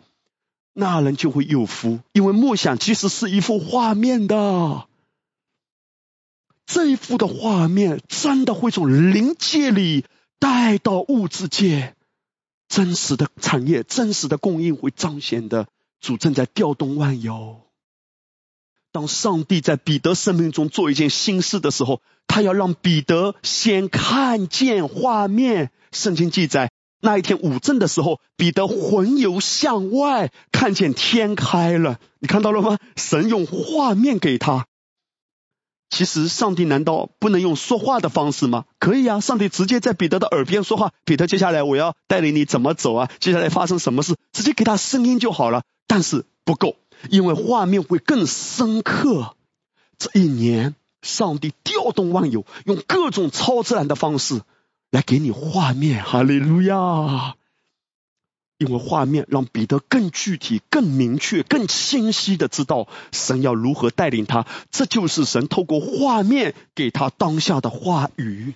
[0.74, 2.02] 那人就会有福。
[2.12, 4.88] 因为默想其实是一幅画面的，
[6.68, 10.06] 这一幅的画面真的会从灵界里
[10.38, 11.96] 带到物质界，
[12.68, 15.68] 真实的产业、真实的供应会彰显的。
[16.02, 17.62] 主正在调动万有。
[18.92, 25.72] 当上帝在彼得生命中做一件新事的时候，他要让彼得先看见画面。
[25.92, 32.00] 圣经记载，那一天午正的时候，彼得魂游向外，看见天开了。
[32.20, 32.78] 你看到了吗？
[32.96, 34.68] 神用画面给他。
[35.96, 38.66] 其实，上帝难道不能用说话的方式吗？
[38.80, 40.92] 可以啊，上帝直接在彼得的耳边说话。
[41.06, 43.10] 彼得，接下来我要带领你怎么走啊？
[43.22, 44.18] 接下来发生什么事？
[44.34, 45.64] 直接给他声音就好了。
[45.88, 46.76] 但是不够，
[47.10, 49.38] 因为画面会更深刻。
[49.98, 54.42] 这一年，上帝调动万有，用各种超自然的方式。
[54.92, 57.36] 来给你画面，哈利路亚！
[58.58, 68.54] 因为画面让彼得更具体、更明确、更清晰的知道神要如何带领他，这就是神透过画面给他当下的话语。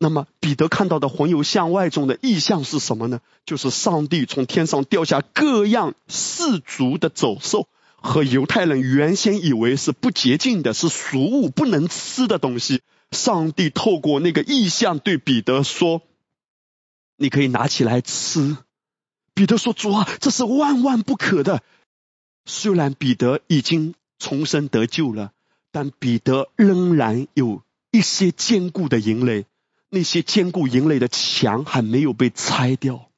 [0.00, 3.20] 那么彼得看到的魂游向外中的意象是什么呢？
[3.44, 12.80] 就是上帝从天上掉下各样世俗的走兽和犹太人原先以为是不洁净的、是俗物、不能吃的东西。
[13.10, 16.00] 上帝透过那个意象对彼得说
[17.20, 18.56] ：“你可以拿起来吃。”
[19.34, 21.62] 彼得说：“主啊，这是万万不可的。”
[22.46, 25.32] 虽然彼得已经重生得救了，
[25.70, 29.46] 但彼得仍然有一些坚固的营垒，
[29.88, 33.08] 那些坚固营垒的墙还没有被拆掉。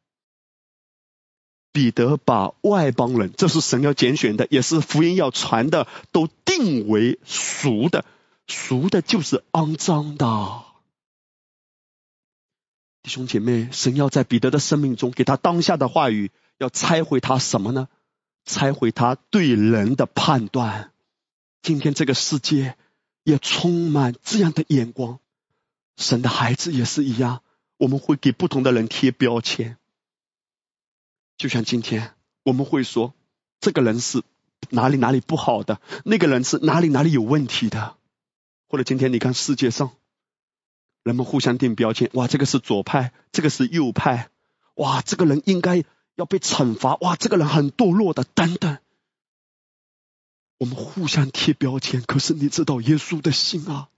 [1.72, 8.05] 彼得把外邦人，这是神要拣选的，也是福音要传的，都定为俗的。
[8.46, 10.64] 俗的就是肮脏的，
[13.03, 17.88] 弟兄姐妹，神要在彼得的生命中给他当下的话语，要拆毁他什么呢？
[18.44, 20.92] 拆毁他对人的判断。
[21.62, 22.76] 今天这个世界
[23.24, 25.18] 也充满这样的眼光，
[25.96, 27.42] 神的孩子也是一样，
[27.76, 29.76] 我们会给不同的人贴标签。
[31.36, 33.14] 就像今天，我们会说
[33.61, 34.22] 这个人是
[34.70, 37.96] 哪里哪里不好的，那个人是哪里哪里有问题的。
[38.68, 39.92] 或者今天你看世界上，
[41.03, 44.30] 人们互相定标签，哇，这个是左派，这个是右派，
[44.74, 45.84] 哇，这个人应该
[46.14, 48.78] 要被惩罚，哇，这个人很堕落的，等等。
[50.59, 53.88] 我们互相贴标签，可是你知道耶稣的心啊，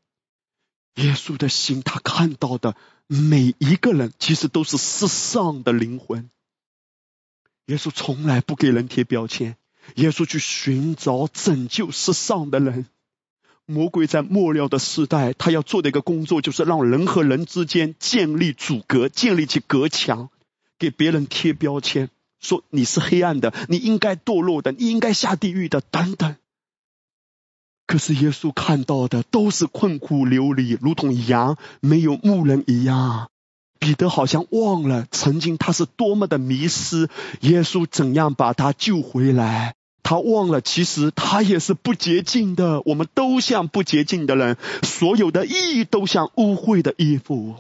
[0.95, 2.75] 耶稣的心，他看到的
[3.07, 6.31] 每一个人，其实都是世上的灵魂。
[7.67, 9.59] 耶稣从来不给人贴标签，
[9.97, 12.87] 耶稣去寻找拯救世上的人。
[13.67, 20.29] 魔鬼在末了的时代，他要做的一个工作，就是让人和人之间建立阻隔，建立起隔墙，
[20.79, 22.11] 给别人贴标签，
[22.41, 26.37] 说你是黑暗的，你应该堕落的，你应该下地狱的，等等。
[27.87, 33.31] 可是耶稣看到的都是困苦流离，如同羊没有牧人一样。
[33.79, 37.09] 彼得好像忘了曾经他是多么的迷失，
[37.41, 39.75] 耶稣怎样把他救回来。
[40.05, 42.83] 他忘了，其实他也是不洁净的。
[42.85, 47.57] 我们都像不洁净的人，所有的意义都像污秽的衣服。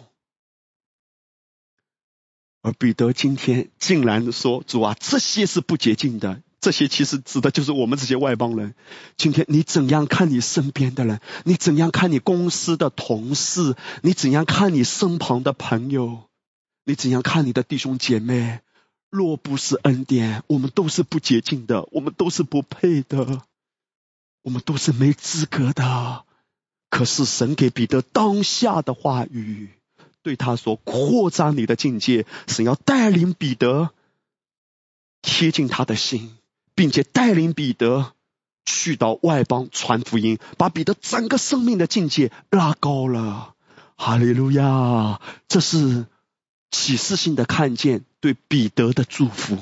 [2.60, 6.42] 而彼得今天竟然说：“主啊，这些是不洁净的。
[6.60, 8.74] 这些其实指的就是我们这些外邦人。
[9.16, 11.20] 今天你怎样看你身边的人？
[11.44, 13.74] 你怎样看你公司的同事？
[14.02, 16.24] 你怎样看你身旁的朋友？
[16.84, 18.60] 你怎样看你的弟兄姐妹？”
[19.14, 23.42] 若不是恩典，我们都是不洁净的，我们都是不配的，
[24.42, 26.24] 我们都是没资格的。
[26.90, 29.70] 可是神给彼得当下的话语，
[30.22, 33.90] 对他说：“扩张你的境界，神要带领彼得
[35.22, 36.36] 贴近他的心，
[36.74, 38.14] 并且带领彼得
[38.64, 43.54] 去到外邦传福音，把彼得整个生命的境界拉高了。”
[43.94, 45.20] 哈利路亚！
[45.46, 46.06] 这是。
[46.76, 49.56] 启示性的看见对彼得的祝福，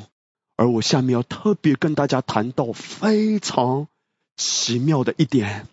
[0.57, 3.87] 而我下面要特别跟大家谈到非常
[4.35, 5.69] 奇妙的一点，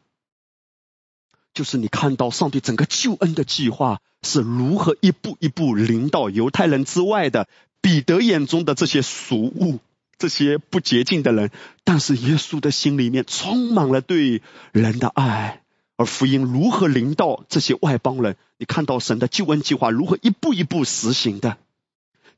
[1.54, 7.48] 就是你看到上帝整个救恩的计划是如何一步一步临到犹太人之外的
[7.80, 9.80] 彼得眼中的这些俗物、
[10.18, 11.52] 这些不洁净的人，
[11.86, 14.42] 但是耶稣的心里面充满了对
[14.74, 15.64] 人的爱。
[16.00, 18.38] 而福音如何临到这些外邦人？
[18.58, 21.58] 你看到神的救恩计划如何一步一步实行的？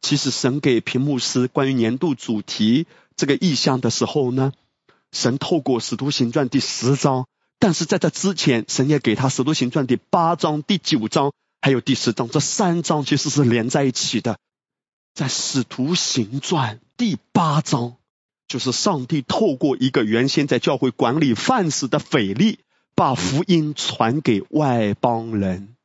[0.02, 4.52] 其实神给屏幕师关于年度主题这个意向的时候呢，
[5.12, 7.28] 神透过使徒行传第十章，
[7.60, 11.32] 但是在这之前，神也给他使徒行传第八章、第九章
[11.62, 14.40] 还有第十章这三章其实是连在一起的。
[15.14, 17.98] 在使徒行传第八章，
[18.48, 22.58] 就是上帝透过一个原先在教会管理饭食的腓力。
[23.02, 25.76] 把福音传给外邦人，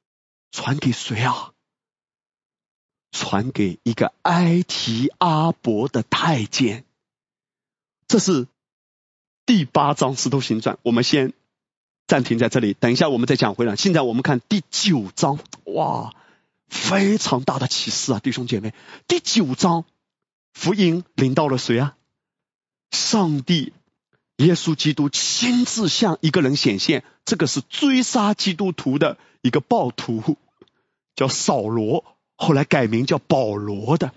[0.52, 1.54] 传给谁啊？
[3.10, 6.84] 传给一个埃提阿伯的太监。
[8.06, 8.46] 这是
[9.46, 11.32] 第八章《石头行传》，我们先
[12.06, 13.76] 暂停在这里，等一下我们再讲回来。
[13.76, 16.14] 现在我们看第九章，哇，
[16.68, 18.74] 非常大的启示啊，弟兄姐妹！
[19.08, 19.86] 第九章
[20.52, 21.96] 福音领到了谁啊？
[22.90, 23.72] 上帝。
[24.36, 30.36] 耶稣基督亲自向一个人显现，这个是追杀基督徒的一个暴徒，
[31.14, 32.04] 叫扫罗，
[32.36, 34.12] 后来改名叫保罗的。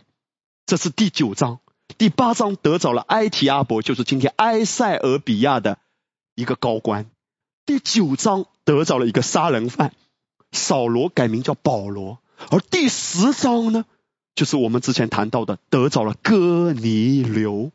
[0.65, 1.61] 这是第九章，
[1.97, 5.79] 第八章得着了埃提阿伯，就是今天埃塞俄比亚的
[6.35, 7.09] 一个高官。
[7.65, 9.93] 第九章得着了一个杀人犯，
[10.51, 12.19] 扫罗改名叫保罗。
[12.51, 13.85] 而第十章呢，
[14.35, 17.71] 就是我们之前谈到的，得着了哥尼流。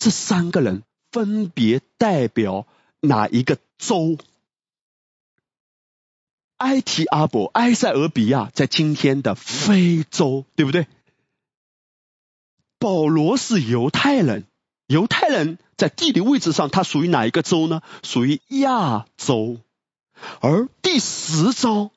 [0.00, 0.82] 这三个人。
[1.10, 2.66] 分别代表
[3.00, 4.18] 哪一个州？
[6.58, 10.86] 埃提阿伯、埃塞俄比亚在今天的非洲，对不对？
[12.78, 14.46] 保罗是犹太人，
[14.86, 17.82] 犹太人在地理位置上，他属于哪一个州呢？
[18.02, 19.58] 属于亚洲。
[20.40, 21.90] 而第十章，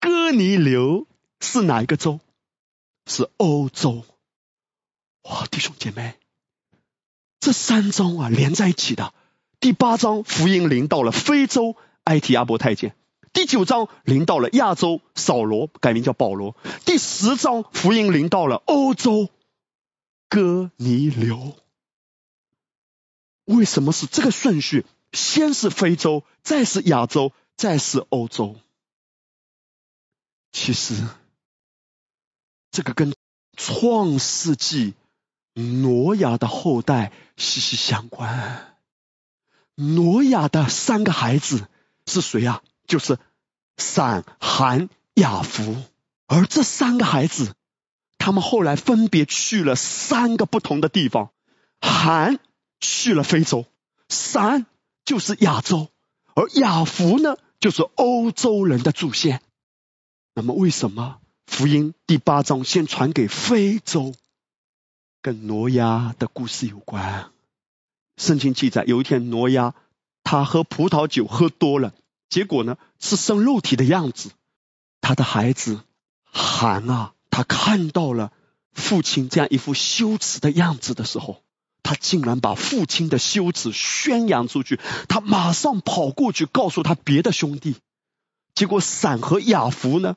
[0.00, 1.06] 哥尼流
[1.40, 2.18] 是哪一个州？
[3.06, 4.04] 是欧洲。
[5.22, 6.17] 哇，弟兄姐妹！
[7.40, 9.14] 这三章啊连在一起的。
[9.60, 12.94] 第八章福音临到了非洲埃提阿伯太监，
[13.32, 19.30] 第九章临到了亚洲扫罗改名叫保罗，第十章福音临到了欧洲
[20.28, 21.56] 哥尼流。
[23.44, 24.84] 为什么是这个顺序？
[25.12, 28.56] 先是非洲，再是亚洲，再是欧洲。
[30.52, 30.94] 其实
[32.70, 33.14] 这个跟
[33.56, 34.94] 创世纪。
[35.58, 38.76] 挪亚的后代息息相关。
[39.74, 41.66] 挪亚的三个孩子
[42.06, 42.62] 是谁啊？
[42.86, 43.18] 就是
[43.76, 45.76] 闪、含、雅弗。
[46.26, 47.54] 而这三个孩子，
[48.18, 51.30] 他们后来分别去了三个不同的地方。
[51.80, 52.38] 含
[52.80, 53.66] 去了非洲，
[54.08, 54.66] 闪
[55.04, 55.88] 就是亚洲，
[56.34, 59.42] 而雅弗呢，就是欧洲人的祖先。
[60.34, 64.14] 那么，为什么福音第八章先传给非洲？
[65.28, 67.30] 跟挪亚的故事有关。
[68.16, 69.74] 圣经记载，有一天挪亚
[70.24, 71.92] 他喝葡萄酒喝多了，
[72.30, 74.30] 结果呢是生肉体的样子。
[75.02, 75.82] 他的孩子
[76.24, 78.32] 含啊，他看到了
[78.72, 81.42] 父亲这样一副羞耻的样子的时候，
[81.82, 84.80] 他竟然把父亲的羞耻宣扬出去，
[85.10, 87.76] 他马上跑过去告诉他别的兄弟。
[88.54, 90.16] 结果闪和雅福呢，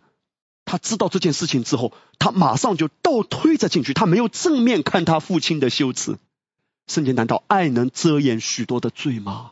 [0.71, 6.17] 他知道这件事情之后，他马上就倒推着进去，他没有正面看他父亲的羞耻。
[6.87, 9.51] 圣经难道爱能遮掩许多的罪吗？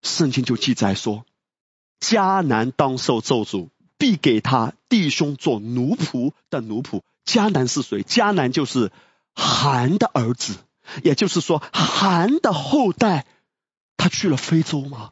[0.00, 1.26] 圣经就记载说，
[1.98, 7.00] 迦南当受咒诅，必给他弟兄做奴仆的奴仆。
[7.26, 8.04] 迦南是谁？
[8.04, 8.92] 迦南就是
[9.34, 10.54] 韩的儿子。
[11.02, 13.26] 也就是说，韩的后代，
[13.96, 15.10] 他去了非洲吗？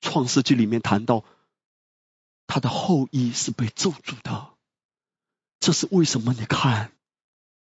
[0.00, 1.22] 创世纪里面谈到，
[2.46, 4.50] 他的后裔是被咒诅的。
[5.60, 6.32] 这是为什么？
[6.32, 6.92] 你看，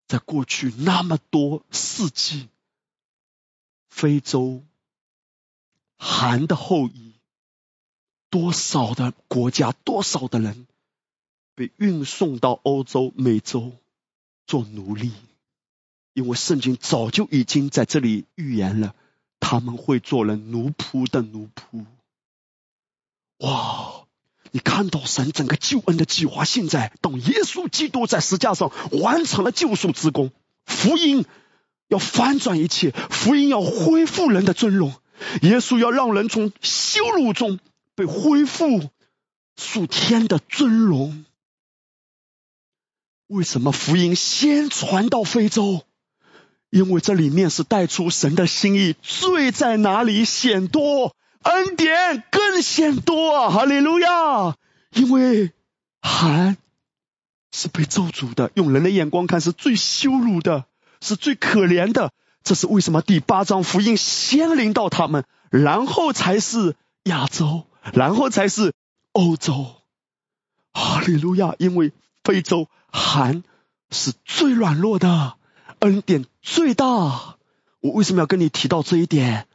[0.08, 2.50] 在过去那么多世纪，
[3.90, 4.64] 非洲
[5.98, 7.14] 韩的后裔，
[8.30, 10.68] 多少的国家，多少的人
[11.54, 13.74] 被运送到欧洲、美洲
[14.48, 15.12] 做奴隶。
[16.14, 18.96] 因为圣经早就已经在这里预言了，
[19.40, 21.86] 他们会做人奴仆的奴仆。
[23.38, 24.01] 哇！
[24.52, 30.32] 你看到神整个救恩的计划，现在等耶稣基督在石架上完成了救赎之功，
[30.66, 31.26] 福音
[31.88, 34.94] 要翻转一切，福音要恢复人的尊荣，
[35.42, 37.60] 耶稣要让人从羞辱中
[37.96, 38.90] 被恢复
[39.56, 41.26] 属天的尊荣。
[43.28, 45.84] 为什么福音先传到非洲？
[46.70, 53.50] 因为这里面是带出神的心意，罪在哪里显多，恩典更显多啊！
[53.50, 54.56] 哈利路亚！
[54.92, 55.52] 因为
[56.02, 56.58] 韩
[57.52, 60.66] 是被咒诅的，用人的眼光看是最羞辱的，
[61.02, 62.12] 是最可怜的。
[62.44, 63.02] 这是为什么？
[63.02, 68.74] 第八章福音先临到他们，然后才是亚洲，然后才是
[69.12, 69.76] 欧洲。
[70.74, 71.56] 哈利路亚！
[71.58, 71.92] 因为
[72.24, 73.44] 非洲韩
[73.90, 75.36] 是最软弱的。
[75.80, 77.38] 恩典最大，
[77.80, 79.48] 我为什么要跟你提到这一点？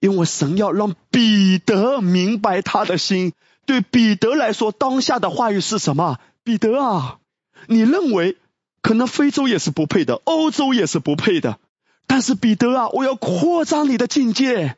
[0.00, 3.32] 因为神要让彼得明白他的心。
[3.66, 6.18] 对彼得来说，当下的话语是什么？
[6.42, 7.18] 彼得啊，
[7.66, 8.38] 你认为
[8.80, 11.58] 可能非洲也是不配的，欧洲也是不配的，
[12.06, 14.77] 但是彼得啊，我要扩张你的境界。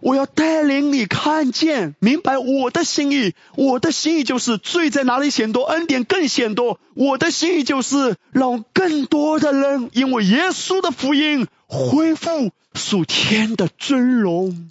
[0.00, 3.34] 我要带领你看见、明白我的心意。
[3.56, 6.80] 我的心意就是罪在哪里显多，恩典更显多。
[6.94, 14.70] 我的心意就是让更多的人因为耶稣的福音恢复属天的尊荣。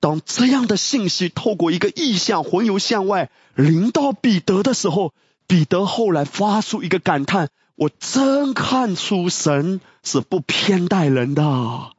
[0.00, 5.12] 当这样的信息透过一个意象魂游向外临到彼得的时候，
[5.46, 11.92] 彼得后来发出一个感叹：我真看出神是不偏待人的。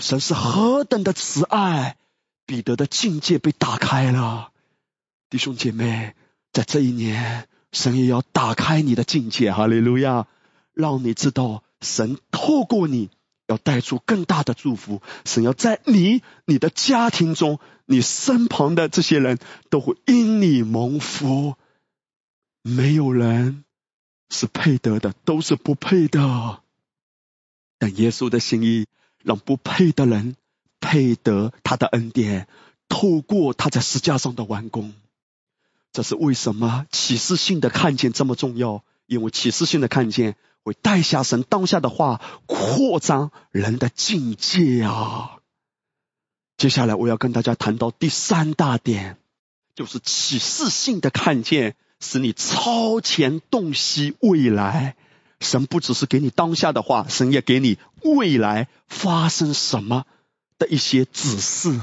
[0.00, 1.96] 神是何等的慈爱，
[2.46, 4.50] 彼得的境界被打开了。
[5.28, 6.14] 弟兄姐妹，
[6.52, 10.26] 在这一年，神也要打开你的境界，哈利路亚，
[10.72, 13.10] 让你知道神透过你
[13.46, 15.02] 要带出更大的祝福。
[15.24, 21.54] 神要在你、你的家庭中，你身旁的这些人都会因你蒙福。
[22.62, 23.64] 没有人
[24.30, 26.62] 是配得的，都是不配的。
[27.78, 28.86] 但耶稣的心意。
[29.22, 30.36] 让不配的人
[30.80, 32.48] 配得他的恩典，
[32.88, 34.94] 透过他在石架上的完工，
[35.92, 38.82] 这是为什么启示性的看见这么重要？
[39.06, 45.38] 因为启示性的看见会带下神当下的话，扩张人的境界啊！
[46.56, 49.16] 接下来我要跟大家谈到第三大点，
[49.74, 54.96] 就是启示性的看见使你超前洞悉未来。
[55.40, 60.04] 神不只是给你当下的话，神也给你未来发生什么
[60.58, 61.80] 的一些指示。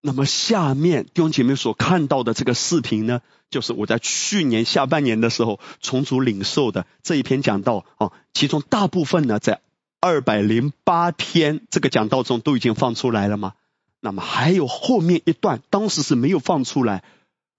[0.00, 9.60] 那么下面弟兄姐妹所看到的这个视频呢，就是我在去年下半年的时候重组领受的这一篇讲道啊，其中大部分呢在
[10.00, 13.54] 二百零八篇这个讲道中都已经放出来了吗？
[14.00, 17.02] 那么还有后面一段，当时是没有放出来，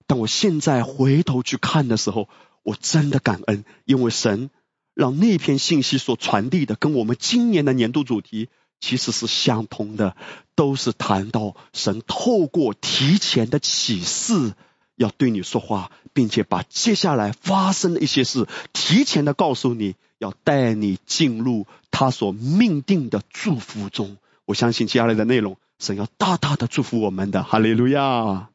[0.06, 2.28] 但我现在回头去看的时候，
[2.62, 4.48] 我真的感恩，因为神。
[4.96, 8.48] 让那篇信息所传递的，跟我们今年的年度主题
[8.80, 10.16] 其实是相通的，
[10.54, 14.54] 都是谈到神透过提前的启示
[14.94, 24.16] 要对你说话，并且把接下来发生的一些事提前的告诉你，要带你进入他所命定的祝福中。
[24.46, 28.48] 我相信接下来的内容，神要大大的祝福我们的，哈利路亚！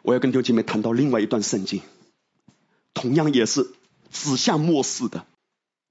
[0.00, 1.82] 我要跟弟兄姐妹谈到另外一段圣经，
[2.94, 3.74] 同样也是。
[4.10, 5.20] 指向末世的《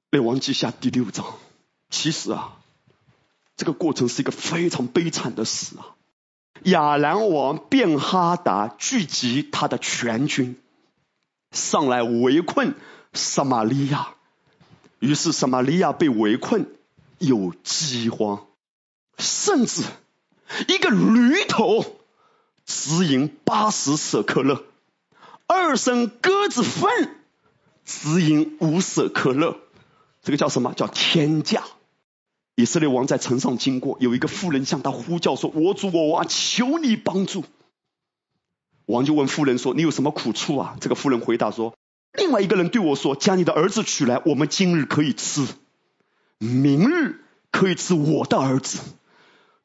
[0.09, 1.25] 列王记下》第六章，
[1.89, 2.57] 其实啊，
[3.55, 5.95] 这个过程是一个非常悲惨的事啊。
[6.63, 10.59] 亚兰王便哈达聚集他的全军，
[11.51, 12.75] 上来围困
[13.13, 14.15] 撒玛利亚，
[14.99, 16.65] 于是撒玛利亚被围困，
[17.19, 18.47] 有饥荒，
[19.19, 19.83] 甚至
[20.67, 21.85] 一个驴头
[22.65, 24.63] 只赢八十舍克勒，
[25.45, 27.15] 二升鸽子粪
[27.87, 29.57] 只赢五舍可乐，
[30.21, 31.63] 这个叫什么叫天价？
[32.55, 37.45] 以色列王在城上经过，有一个妇人向他呼叫说：“我主我王，求你帮助。”
[38.87, 41.75] 王就问妇人说：“你有什么苦处啊？”这个妇人回答说
[42.11, 45.47] ：“另外一个人对我说，将你的儿子取来，我们今日可以吃，
[46.39, 48.79] 明日可以吃我的儿子。”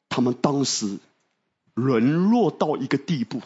[0.07, 0.99] 他们当时
[1.73, 3.41] 沦落到一个地步，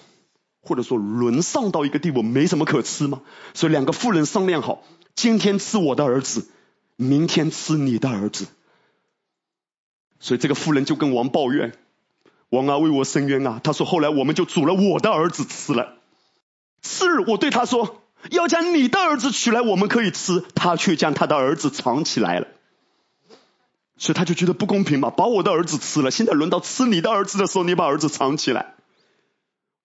[0.67, 3.21] 或者说沦丧到一个地步，没什么可吃吗？
[3.53, 4.83] 所以两个妇人商量好，
[5.15, 6.49] 今天吃我的儿子，
[6.97, 8.47] 明天吃你的儿子。
[10.19, 11.73] 所以这个妇人就跟王抱怨
[12.49, 15.97] ：“王啊，为我伸冤啊！”他说：“后来我们就煮了我的儿子吃了。
[16.81, 20.43] 次日，我对他说：要将你的儿子取来，我们可以吃。
[20.55, 22.47] 他却将他的儿子藏起来了。
[23.99, 28.76] 所以他就觉得不公平嘛，把我的儿子吃了，现在轮到吃你的儿子的时候，你把儿子藏起来。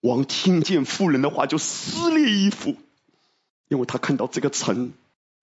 [0.03, 2.75] 王听见妇人的话，就撕裂衣服，
[3.69, 4.91] 因为他看到这个城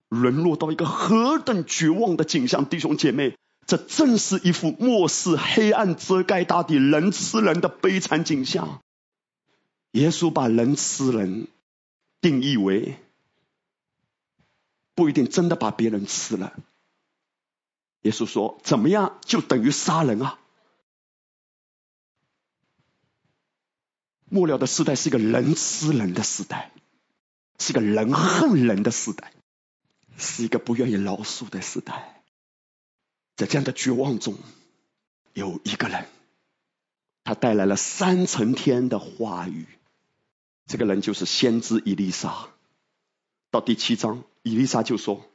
[0.07, 3.35] 沦落到一个何等绝望的景象，弟兄姐妹。
[3.67, 8.81] 这正是一幅末世黑暗遮盖大地、人吃人的悲惨景象。
[9.91, 11.47] 耶稣把人吃人
[12.19, 12.97] 定义为
[14.93, 16.53] 不一定真的把别人吃了。
[18.01, 20.39] 耶稣说：“怎么样就等于杀人啊？”
[24.33, 26.71] 末了的时代是一个人吃人的时代，
[27.59, 29.33] 是一个人恨人的时代，
[30.17, 32.23] 是一个不愿意饶恕的时代。
[33.35, 34.37] 在这样的绝望中，
[35.33, 36.05] 有一个人，
[37.25, 39.65] 他带来了三层天的话语。
[40.65, 42.47] 这个人就是先知以利沙。
[43.49, 45.25] 到第七章，以利沙就说：“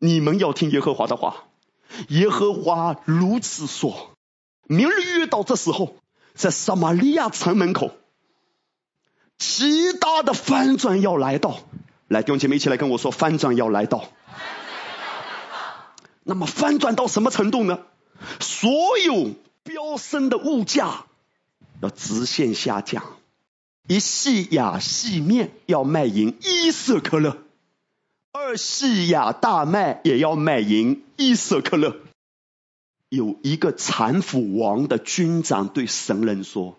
[0.00, 1.44] 你们要听耶和华的话。
[2.08, 4.16] 耶和华如此说：
[4.62, 5.96] 明日约到这时候，
[6.32, 7.94] 在撒玛利亚城门口，
[9.40, 11.58] 极大的翻转要来到。
[12.06, 14.08] 来，弟兄姐妹一起来跟我说，翻转要来到。”
[16.22, 17.80] 那么翻转到什么程度呢？
[18.38, 19.32] 所有
[19.64, 21.06] 飙升的物价
[21.80, 23.02] 要直线下降，
[23.88, 27.38] 一细亚细面要卖银一色克勒，
[28.32, 31.96] 二细亚大麦也要卖银一色克勒。
[33.08, 36.78] 有一个残腐王的军长对神人说：“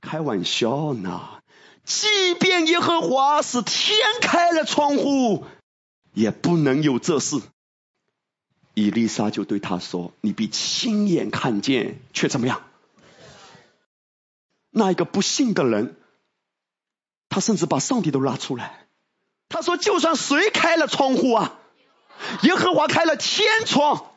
[0.00, 1.41] 开玩笑呢，
[1.84, 5.44] 即便耶和华是天开了窗户，
[6.14, 7.40] 也不能有这事。”
[8.74, 12.62] 伊丽莎就对他说：“你必亲眼看见，却怎么样？
[14.70, 15.96] 那一个不幸的人，
[17.28, 18.86] 他甚至把上帝都拉出来。
[19.50, 21.58] 他说：就算谁开了窗户啊，
[22.44, 24.10] 耶和华开了天窗，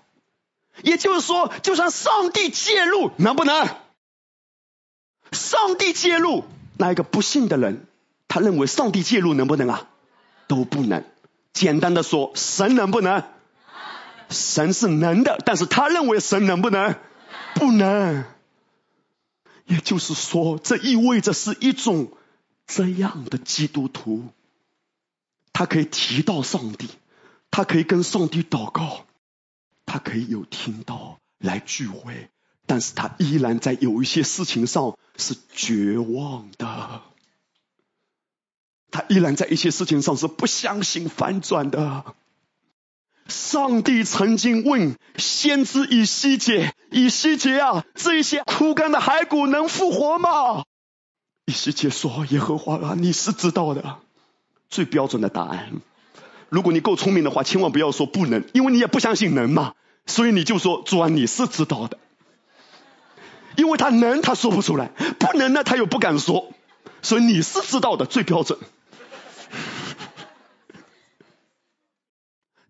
[0.82, 3.68] 也就是说，就算上帝介入，能不能？
[5.34, 6.46] 上帝介入，
[6.78, 7.88] 那一个不幸的人，
[8.28, 9.88] 他认为上帝介入能不能啊？
[10.48, 11.04] 都不能。
[11.54, 13.24] 简单的说，神能不能？”
[14.30, 16.96] 神是能的，但是他认为神能不能？
[17.54, 18.26] 不能。
[19.66, 22.12] 也就是说，这意味着是一种
[22.66, 24.30] 这样的基督徒，
[25.54, 26.90] 他可以提到上帝，
[27.52, 29.06] 他可以跟上帝祷告，
[29.86, 32.30] 他可以有听到来聚会，
[32.66, 37.02] 但是他依然在有一些事情上是绝望的，
[38.92, 42.04] 他依然在一些事情上是不相信反转的。
[43.28, 50.64] 上帝曾经问先知以西结：“以西结啊，这些枯干的骸骨能复活吗？”
[51.46, 53.98] 以西结说：“耶和华啊，你是知道的。”
[54.70, 55.82] 最标准的答案。
[56.50, 59.74] 如果你够聪明的话，千万不要说不能，因为你也不相信能嘛。
[60.06, 61.98] 所以你就说：“主啊，你是知道的。”
[63.58, 66.54] 因为他能，他说不出来；不能呢，他又不敢说。
[67.02, 68.60] 所以你是知道的，最标准。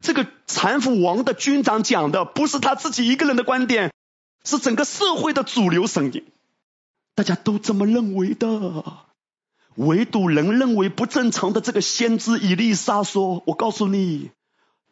[0.01, 3.91] 这个残腐王的军长讲的不是他自己一个人的观点，
[4.43, 6.25] 是整个社会的主流声音，
[7.15, 8.83] 大家都这么认为的。
[9.75, 14.31] 唯独人认为不正常的这个先知以利沙说：“我告诉你，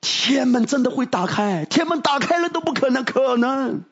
[0.01, 3.85] 天门真的会打开，天门打开了都不可能，可能。”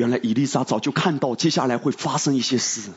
[0.00, 2.90] 原来伊丽莎早就看到接下来会发生一些事，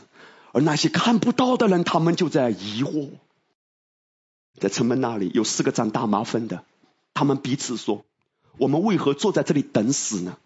[0.53, 3.09] 而那些看不到的人，他们就在疑惑。
[4.57, 6.63] 在城门那里有四个长大麻风的。
[7.13, 8.05] 他们彼此说
[8.57, 10.37] ：“我们为何坐在这里等死呢？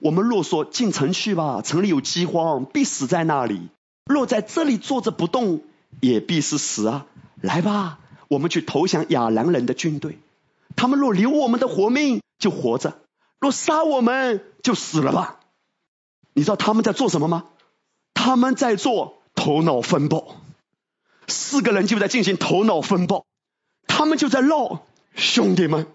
[0.00, 3.68] 我们若说进城去吧，城里有饥荒，必死在那里；
[4.04, 5.62] 若在这里坐着不动，
[6.00, 7.06] 也必是死啊！
[7.40, 10.18] 来吧，我们去投降亚兰人的军队。
[10.74, 12.94] 他们若留我们的活命，就活着；
[13.38, 15.38] 若杀我们，就死了吧。
[16.34, 17.44] 你知道他们在做什么吗？
[18.12, 20.36] 他们在做头脑风暴。
[21.26, 23.24] 四个人就在进行头脑风暴，
[23.86, 24.84] 他们就在闹，
[25.14, 25.86] 兄弟们，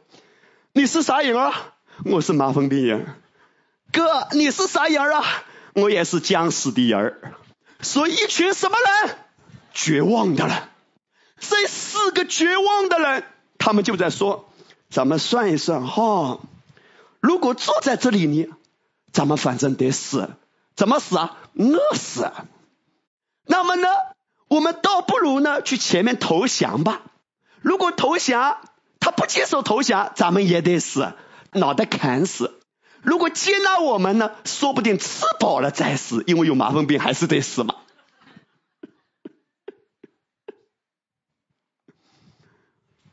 [0.73, 1.75] 你是啥人啊？
[2.05, 3.05] 我是麻风病人。
[3.91, 5.23] 哥，你是啥人啊？
[5.73, 7.21] 我也是僵尸的人。
[7.81, 9.17] 所以一群什么人？
[9.73, 10.63] 绝望的人。
[11.39, 13.23] 这四个绝望的人，
[13.57, 14.49] 他们就在说：
[14.89, 16.39] 咱们算一算哈，
[17.19, 18.47] 如果坐在这里呢，
[19.11, 20.29] 咱们反正得死，
[20.75, 21.37] 怎么死啊？
[21.55, 22.31] 饿死。
[23.45, 23.87] 那么呢？
[24.47, 27.03] 我们倒不如呢去前面投降吧。
[27.61, 28.57] 如果投降，
[28.99, 31.13] 他不接受投降，咱们也得死，
[31.51, 32.59] 脑袋砍死。
[33.01, 37.75] 如果接纳我们呢，说不定吃饱了再死，因为有麻风病还是得死嘛。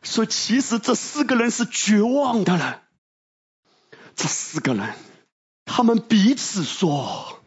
[0.02, 2.82] 所以其实这四个人是绝望的了。
[4.14, 4.94] 这四个人，
[5.76, 7.38] 他们彼此说。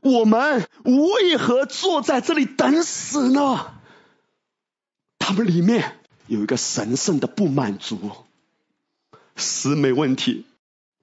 [0.00, 3.74] 我们为何坐在这里等死呢？
[5.20, 8.10] 他们里面有一个神圣的不满足，
[9.36, 10.44] 死没问题，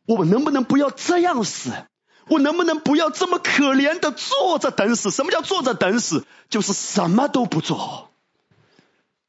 [0.05, 1.71] 我们能不能不要这样死？
[2.27, 5.11] 我能不能不要这么可怜的坐着等死？
[5.11, 6.25] 什么叫坐着等死？
[6.49, 8.11] 就是什么都不做，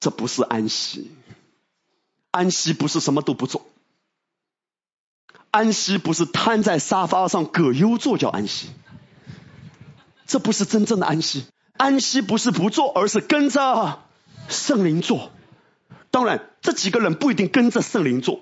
[0.00, 1.12] 这不是安息。
[2.32, 3.69] 安息不是什么都不做，
[5.50, 8.68] 安息不是瘫在沙发上葛优坐叫安息。
[10.26, 11.44] 这不是真正的安息，
[11.76, 14.04] 安息不是不做，而是跟着
[14.48, 15.32] 圣灵做。
[16.12, 18.40] 当然，这几个人不一定跟着圣灵做，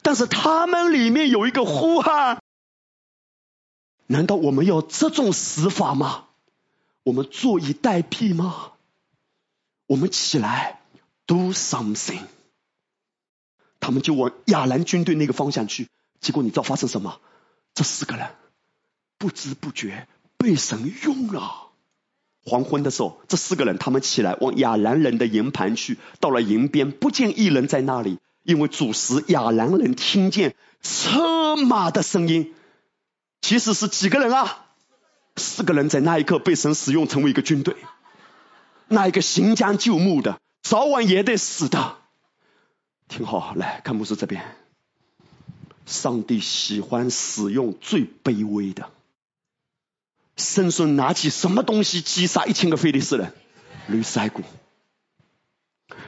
[0.00, 2.42] 但是他们里面有一个呼喊：
[4.06, 6.24] 难道我们要这种死法吗？
[7.02, 8.72] 我们坐以待毙吗？
[9.86, 10.80] 我们起来
[11.26, 12.22] do something。
[13.80, 15.88] 他们就往亚兰军队那个方向去，
[16.20, 17.20] 结果你知道发生什么？
[17.74, 18.28] 这四个人
[19.18, 20.06] 不知不觉。
[20.36, 21.72] 被神用了。
[22.44, 25.98] 黄昏的时候，这四个人他们起来往亚兰人的营盘去。
[26.20, 32.54] 到了营边，不见一人在那里，因为主时亚兰人听见车马的声音。
[33.42, 34.66] 其实是几个人啊？
[35.34, 37.74] 四个人在那一刻被神使用，成为一个军队。
[38.86, 41.96] 那一个行将就木的，早晚也得死的。
[43.08, 44.44] 听好，来看牧师这边。
[45.88, 48.90] 上帝喜欢使用最卑微的。
[50.36, 53.32] 圣孙拿起什么东西击杀一千个非利士人？
[53.88, 54.42] 驴腮骨。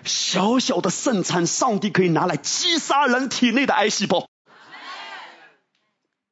[0.04, 4.28] 小小的圣餐，上帝可以拿来击杀人体内的癌细胞。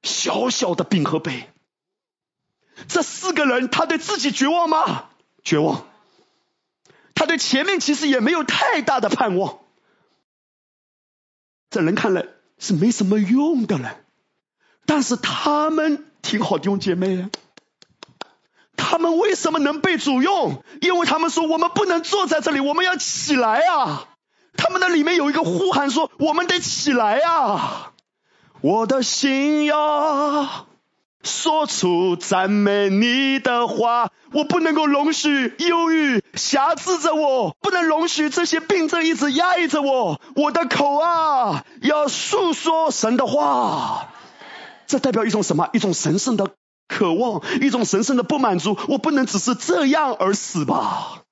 [0.02, 1.48] 小小的饼和杯，
[2.86, 5.08] 这四个人，他对自己绝望吗？
[5.42, 5.86] 绝望。
[7.14, 9.58] 他对前面其实也没有太大的盼望。
[11.70, 12.26] 这人看来
[12.58, 13.96] 是没什么用的了，
[14.86, 17.28] 但是他们挺好，弟兄姐妹。
[18.76, 20.62] 他们为什么能被主用？
[20.80, 24.08] 因为他们说我们不能坐在这里，我们要起来啊！
[24.56, 27.92] 他们那里面有一个呼喊说：“我们得起来啊！”
[28.62, 30.66] 我的心呀，
[31.28, 40.20] 说出赞美你的话，我不能够容许忧郁辖制着我，不能容许这些病症一直压抑着我。
[40.34, 44.08] 我的口啊，要诉说神的话。
[44.86, 45.68] 这代表一种什么？
[45.72, 46.48] 一种神圣的。
[46.88, 51.24] 渴望一种神圣的不满足，我不能只是这样而死吧？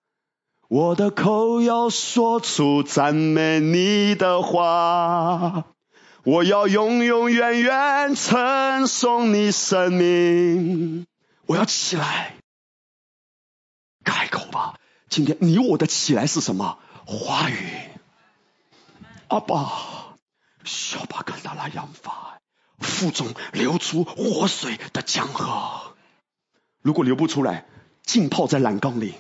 [0.68, 5.64] 我的口要说出赞美你的话，
[6.26, 11.06] 我要永永远远称颂你生命。
[11.46, 12.34] 我要起来，
[14.02, 14.74] 开口吧！
[15.08, 16.80] 今天你我的起来是什么？
[17.04, 17.68] 话语，
[19.28, 20.16] 阿爸，
[20.64, 22.40] 小巴跟达拉扬法。
[22.80, 25.94] 腹中流出活水的江河，
[26.82, 27.66] 如果流不出来，
[28.02, 29.14] 浸泡在蓝缸里。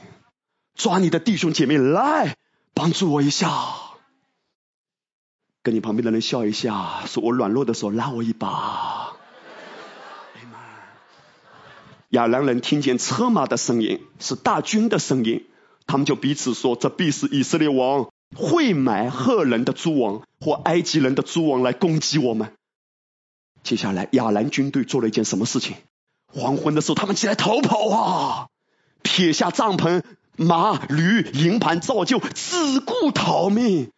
[0.74, 2.34] 抓你的弟兄姐妹来
[2.74, 3.48] 帮助我一下，
[5.66, 9.14] 跟你旁边的人笑一下，说我软弱的时候拉我一把。
[12.10, 15.44] 亚兰人听见车马的声音，是大军的声音，
[15.88, 22.52] 他们就彼此说：“这必是以色列王会买赫人的诸王或埃及人的诸王来攻击我们。”
[23.64, 25.74] 接下来，亚兰军队做了一件什么事情？
[26.32, 28.46] 黄昏的时候，他们起来逃跑啊！
[29.02, 30.04] 撇下帐篷、
[30.36, 33.90] 马、驴、营盘、造就，只顾逃命。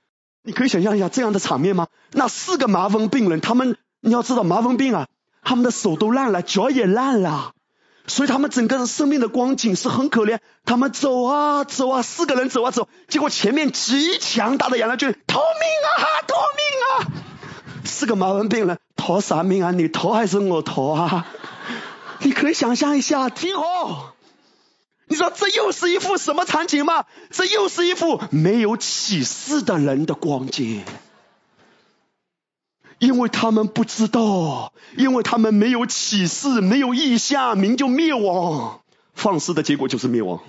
[0.48, 1.88] 你可以想象一下这样的场面吗？
[2.12, 5.06] 那四个麻风病人，他们你要知道，麻风病啊，
[5.42, 7.52] 他们的手都烂了，脚也烂了，
[8.06, 10.38] 所以他们整个生命的光景是很可怜。
[10.64, 15.92] 他们走啊走啊，四个人走啊走，结果前面极强大的亚兰军逃命啊，
[16.26, 17.84] 逃命啊！
[17.84, 18.78] 四个麻风病人。
[18.96, 19.70] 逃啥命啊？
[19.72, 21.26] 你逃还是我逃啊？
[22.20, 24.14] 你可以想象一下，听好，
[25.08, 27.06] 你知道这又是一幅什么场景吗？
[27.30, 30.84] 这又是一幅没有启示的人的光景，
[32.98, 38.82] 因为他们不知道，因为他们没有启示，没有意象，民就灭亡，
[39.14, 40.42] 放肆的结果就是灭亡。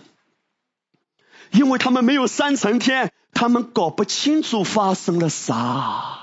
[1.51, 6.19] 因为他们没有三层天，他们搞不清楚发生了啥。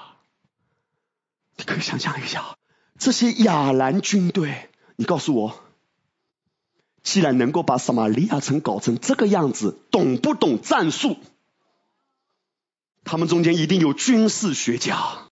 [1.57, 2.57] 你可以想象一下，
[2.99, 5.66] 这些亚兰军队，你告诉我，
[7.07, 11.16] 既然能够把撒玛利亚城搞成这个样子，懂不懂战术？
[13.05, 15.28] 他们中间一定有军事学家。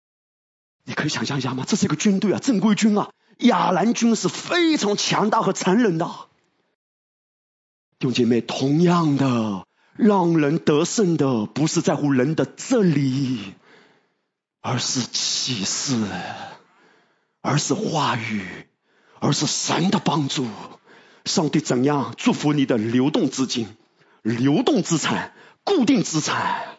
[0.85, 1.65] 你可以想象一下吗？
[1.67, 6.07] 这是一个军队啊，正规军啊，亚兰军是非常强大和残忍的。
[7.99, 9.67] 弟兄姐妹，同样的。
[9.97, 13.55] 让人得胜的不是在乎人的这里，
[14.61, 16.05] 而是启示，
[17.41, 18.69] 而是话语，
[19.21, 20.47] 而是神的帮助。
[21.25, 23.69] 上帝怎样祝福你的流动资金、
[24.23, 25.33] 流动资产、
[25.65, 26.77] 固定资产？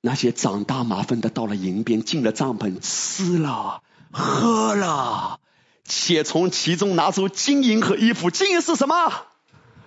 [0.00, 5.40] 那些长大麻烦的到了营边，进了帐篷，吃了喝了，
[5.84, 8.30] 且从其中拿出金银和衣服。
[8.30, 8.94] 金银是什么？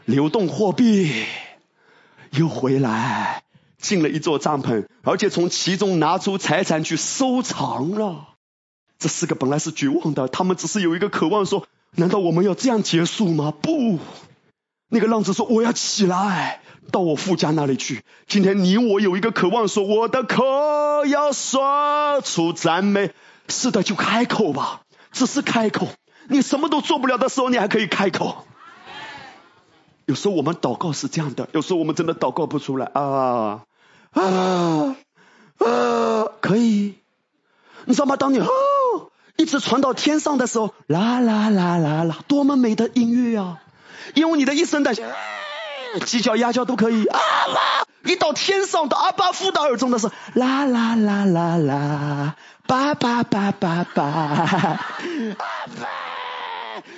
[0.06, 1.26] 流动货币
[2.32, 3.44] 又回来，
[3.80, 8.36] 进了一座帐篷，而且从其中拿出财产去收藏了。
[9.00, 11.66] 这四个本来是绝望的，他们只是有一个渴望，说：
[11.96, 13.52] 难道我们要这样结束吗？
[13.52, 14.00] 不，
[14.90, 16.62] 那个浪子说：我要起来，
[16.92, 18.04] 到我父家那里去。
[18.28, 20.44] 今天你我有一个渴望，说：我的口
[21.06, 23.12] 要说出赞美。
[23.48, 25.90] 是的，就开口吧，只是开口。
[26.30, 28.46] 你什么都做不了的时候，你还可以开口。
[30.06, 33.66] 有时候我们祷告是这样的，有时候我们真的祷告不出来啊
[34.12, 34.96] 啊
[35.58, 36.26] 啊！
[36.40, 36.96] 可以，
[37.86, 38.16] 你知道吗？
[38.16, 38.40] 当你
[39.38, 43.58] 一直传到天上的时候，啦啦啦啦啦，多么美的音乐啊！
[44.14, 44.94] 因为你的一声的
[46.06, 52.36] 鸡叫鸭叫都可以啊啦，一到天上的阿巴父的耳中的时候，啦啦啦啦啦，
[52.68, 54.78] 叭叭叭叭叭，阿
[55.38, 55.90] 爸。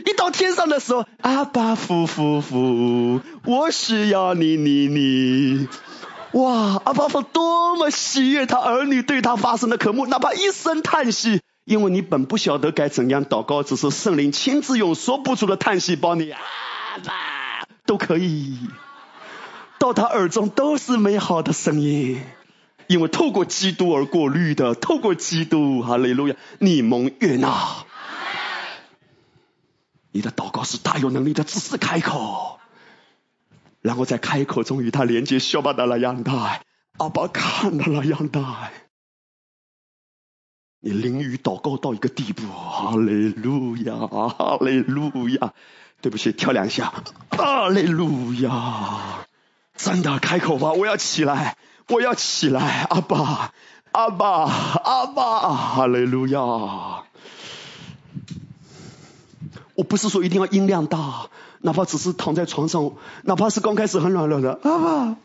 [0.06, 5.68] 一到天上的时候，阿爸夫夫夫，我需要你你你，
[6.34, 6.82] 哇！
[6.86, 16.40] 阿爸父多么喜悦他儿女对他发生的渴慕，哪怕一声叹息，因为你本不晓得该怎样祷告，只是圣灵亲自用说不出的叹息帮你，阿
[17.06, 18.60] 爸都可以，
[19.80, 22.22] 到他耳中都是美好的声音，
[22.88, 27.86] 因为透过基督而过滤的，透过基督，哈利路亚，你蒙悦纳。
[30.12, 32.60] 你的祷告是大有能力的，只是开口，
[33.82, 36.62] 然后在开口中与他连接，小巴达拉样带，
[36.98, 38.42] 阿巴看到了样带。
[40.86, 45.54] 你淋雨祷告到一个地步，哈利路亚，哈利路亚。
[46.02, 46.94] 对不起，跳两下，
[47.30, 49.26] 哈利路亚。
[49.78, 51.56] 真的开口吧，我要起来，
[51.88, 53.54] 我要起来，阿爸，
[53.94, 56.42] 阿爸，阿爸，哈利路亚。
[59.76, 61.30] 我不是说一定要音量大，
[61.62, 62.92] 哪怕只是躺在床上，
[63.22, 65.16] 哪怕是刚开始很软软的，啊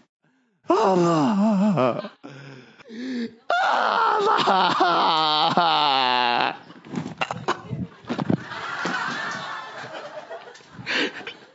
[0.69, 2.13] 啊啊啊
[3.65, 4.19] 啊！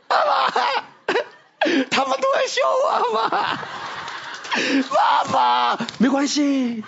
[0.08, 0.50] 爸爸，
[1.90, 3.58] 他们都在笑我吗？
[4.90, 6.84] 爸爸，没关系，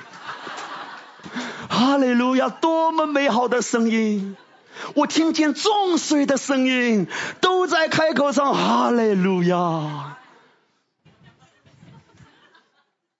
[1.68, 4.36] 哈利路亚，多么美好的声音！
[4.94, 7.08] 我听见众水的声音，
[7.40, 10.15] 都在开口唱哈利路亚。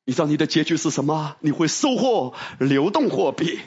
[0.09, 1.35] 你知道你的结局是什么？
[1.41, 3.59] 你会收获流动货币，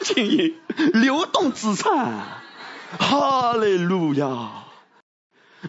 [0.00, 0.54] 经营，
[0.92, 2.42] 流动资产。
[2.98, 4.64] 哈利路亚。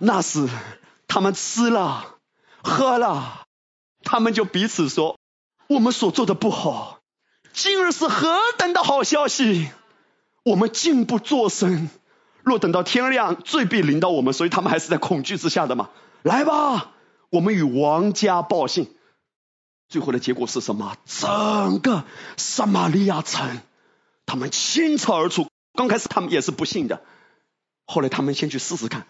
[0.01, 0.49] 那时
[1.07, 2.17] 他们吃了，
[2.61, 3.45] 喝了，
[4.03, 5.17] 他们就彼此说
[5.67, 6.99] ：“我们所做的不好，
[7.53, 9.69] 今日是何等的好消息！”
[10.43, 11.89] 我们静不作声，
[12.43, 15.89] 若等到天亮，罪必临到我们，所以他们还是在恐惧之下的嘛。
[16.23, 16.91] 来吧，
[17.29, 18.93] 我们与王家报信。
[19.89, 20.95] 最后的结果是什么？
[21.05, 22.05] 整个
[22.37, 23.59] 撒玛利亚城，
[24.25, 25.47] 他们倾巢而出。
[25.73, 27.01] 刚开始他们也是不信的，
[27.85, 29.05] 后来他们先去试试看，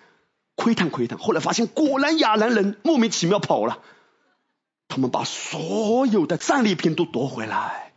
[0.55, 3.83] 窥探窥探，后来发现果然亚兰人莫名其妙跑了。
[4.87, 7.93] 他们把所有的战利品都夺回来。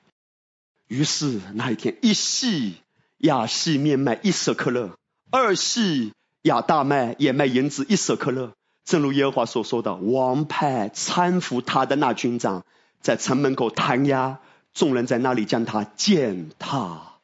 [0.89, 2.77] 于是那一天一系。
[3.23, 4.99] 亚细面卖一舍克勒，
[5.31, 8.53] 二系亚大麦也卖银子一舍克勒。
[8.85, 12.65] 正如耶和华所说的，王派搀扶他的那军长，
[13.01, 14.41] 在城门口弹压
[14.75, 17.19] 众人在那里将他践踏，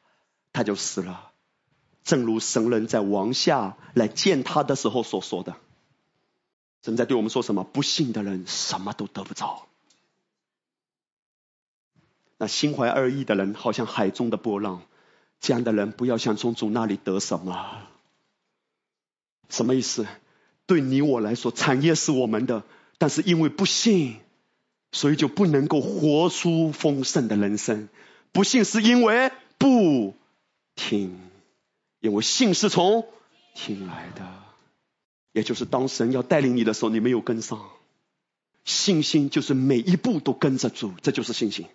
[0.53, 1.31] 他就死了。
[2.03, 5.57] 正如神人在王下来见他的时候所说的，
[6.81, 7.63] 正在对我们说什么？
[7.63, 9.67] 不幸的人什么都得不着。
[12.37, 14.81] 那心怀二意的人，好像海中的波浪，
[15.41, 17.81] 这样的人不要想从主那里得什么。
[19.49, 20.07] 什么意思？
[20.69, 22.61] 对你我来说，产业是我们的，
[22.99, 24.17] 但是因为不信，
[24.91, 27.89] 所以就不能够活出丰盛的人生。
[28.31, 30.13] 不信是因为不
[30.75, 31.19] 听，
[32.01, 33.07] 因为信是从
[33.55, 34.21] 听来的，
[35.31, 37.59] 也就是当神要带领你的时候，你没有跟上。
[38.63, 41.65] 信心就是每一步都跟着主，这就是信心。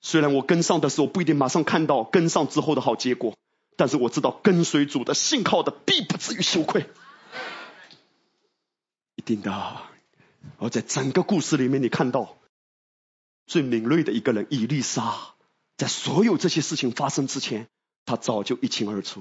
[0.00, 3.38] 虽然我跟上的时候不一定马上看到跟上之后的好结果，
[3.76, 6.86] 但是我知道跟随主的信靠的必不至于羞愧，
[9.26, 9.82] 定的。
[10.58, 12.38] 而在整个故事里面，你看到
[13.46, 15.34] 最敏锐的一个人伊丽莎，
[15.76, 17.68] 在所有这些事情发生之前，
[18.06, 19.20] 他早就一清二楚。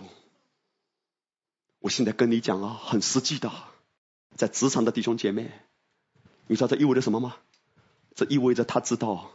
[1.80, 3.52] 我现在跟你讲啊，很实际的，
[4.36, 5.52] 在职场的弟兄姐妹，
[6.48, 7.36] 你知道这意味着什么吗？
[8.16, 9.32] 这意味着他知道。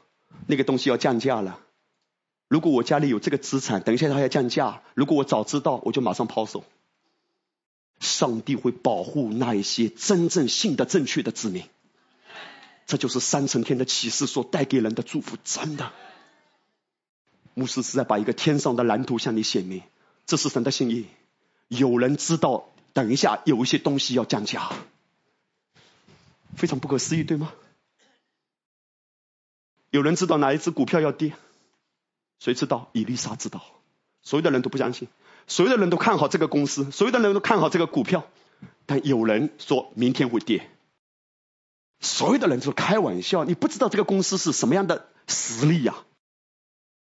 [0.46, 1.60] 那个东西要降价了。
[2.48, 4.82] 如果我家里有这个资产，等一下它要降价。
[4.94, 6.64] 如果我早知道，我就马上抛售。
[8.00, 11.64] 上帝会保护那一些真正信的正确的子民。
[12.86, 15.92] 这就是三层天的启示所带给人的祝福，真的。
[17.54, 19.82] 牧师是在把一个天上的蓝图向你显明，
[20.26, 21.06] 这是神的心意。
[21.68, 24.72] 有人知道，等一下有一些东西要降价，
[26.56, 27.52] 非常不可思议，对吗？
[29.90, 31.34] 有人知道哪一只股票要跌？
[32.38, 32.88] 谁知道？
[32.92, 33.62] 伊丽莎知道。
[34.22, 35.08] 所有的人都不相信，
[35.50, 38.24] 所有的人都看好这个公司，所有的人都看好这个股票，
[38.86, 40.70] 但有人说明天会跌。
[41.98, 45.96] 所有的人都开玩笑，你不知道这个公司是什么样的实力呀？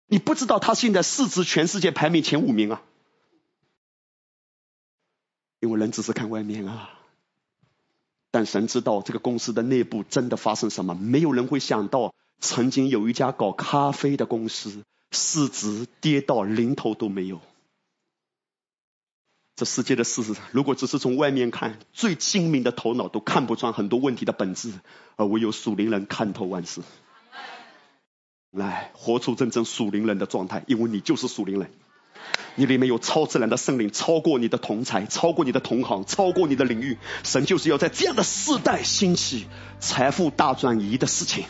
[0.05, 2.83] 你不知道它现在市值全世界排名前五名啊？
[5.59, 6.91] 因为人只是看外面啊，
[8.29, 12.13] 但神知道这个公司的内部真的发生什么，没有人会想到。
[12.41, 17.41] 曾经有一家搞咖啡的公司，市值跌到零头都没有。
[19.55, 24.73] 这世界的事实，如果只是从外面看，最精明的头脑都看不穿很多问题的本质，
[25.15, 26.81] 而唯有属灵人看透万事。
[28.51, 31.71] 来，活出真正属灵人的状态，因为你就是属灵人，
[32.55, 36.97] 你里面有超自然的圣灵，超过你的同才，超过你的同行，超过你的领域。
[37.23, 39.47] 神就是要在这样的世代兴起
[39.79, 41.45] 财富大转移的事情。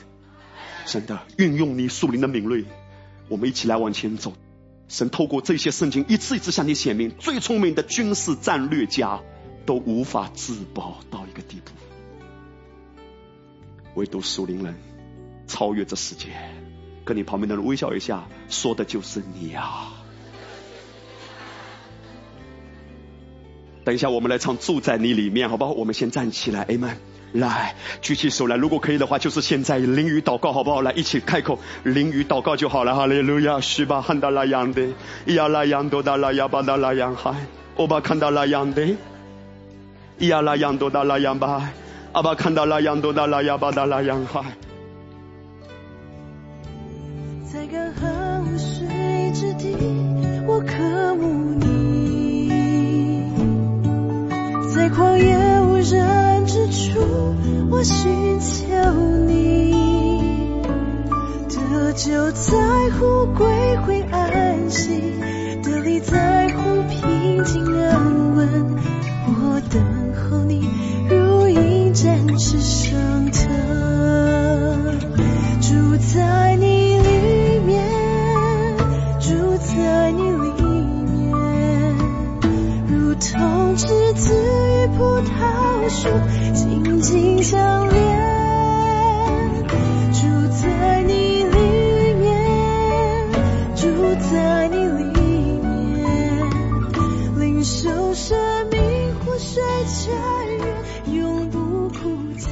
[0.85, 2.65] 真的运用你属灵的敏锐，
[3.29, 4.33] 我们一起来往前走。
[4.87, 9.21] 神透过这些圣经一次一次向你显明，最聪明的军事战略家
[9.65, 11.71] 都无法自保到一个地步，
[13.95, 14.75] 唯独属灵人
[15.47, 16.29] 超越这世界。
[17.03, 19.89] 跟你旁边的人微笑一下，说的就是你呀。
[23.83, 25.71] 等一下，我们来唱住在你里面，好不好？
[25.71, 26.95] 我们先站起来，Amen。
[27.35, 30.81] 来，举起手来，如果可以的话，就是现在淋雨祷告，好不好？
[30.81, 32.95] 来，一起开口淋雨祷告就好了。
[32.95, 34.03] 哈利路亚，是吧？
[34.05, 34.81] 看到那样的，
[35.25, 37.33] 呀那样多大那呀巴达那样海，
[37.75, 38.85] 欧巴看到那样的，
[40.19, 41.69] 呀那样多大那样吧，
[42.13, 44.41] 阿巴看到那样多大那呀巴达那样海。
[47.51, 49.75] 在干河水之地，
[50.45, 52.49] 我渴慕你，
[54.73, 55.54] 在旷野
[55.91, 56.25] 人。
[56.45, 57.35] 之处，
[57.71, 58.65] 我寻求
[59.27, 60.61] 你，
[61.49, 62.55] 得救在
[62.91, 65.01] 乎归回安息，
[65.63, 68.75] 得力在乎平静安稳。
[69.27, 69.83] 我等
[70.13, 70.69] 候你，
[71.09, 74.99] 如鹰展翅上腾，
[75.59, 77.83] 住在你里面，
[79.19, 81.97] 住在你里面，
[82.87, 84.54] 如同栀子
[84.95, 86.09] 葡萄树。
[86.53, 87.97] 紧紧相连，
[90.13, 93.31] 住在你里面，
[93.75, 93.85] 住
[94.31, 95.03] 在你里
[95.61, 96.49] 面，
[97.39, 98.37] 领受生
[98.71, 98.79] 命
[99.19, 100.13] 活水泉
[100.57, 102.47] 源，永不枯竭。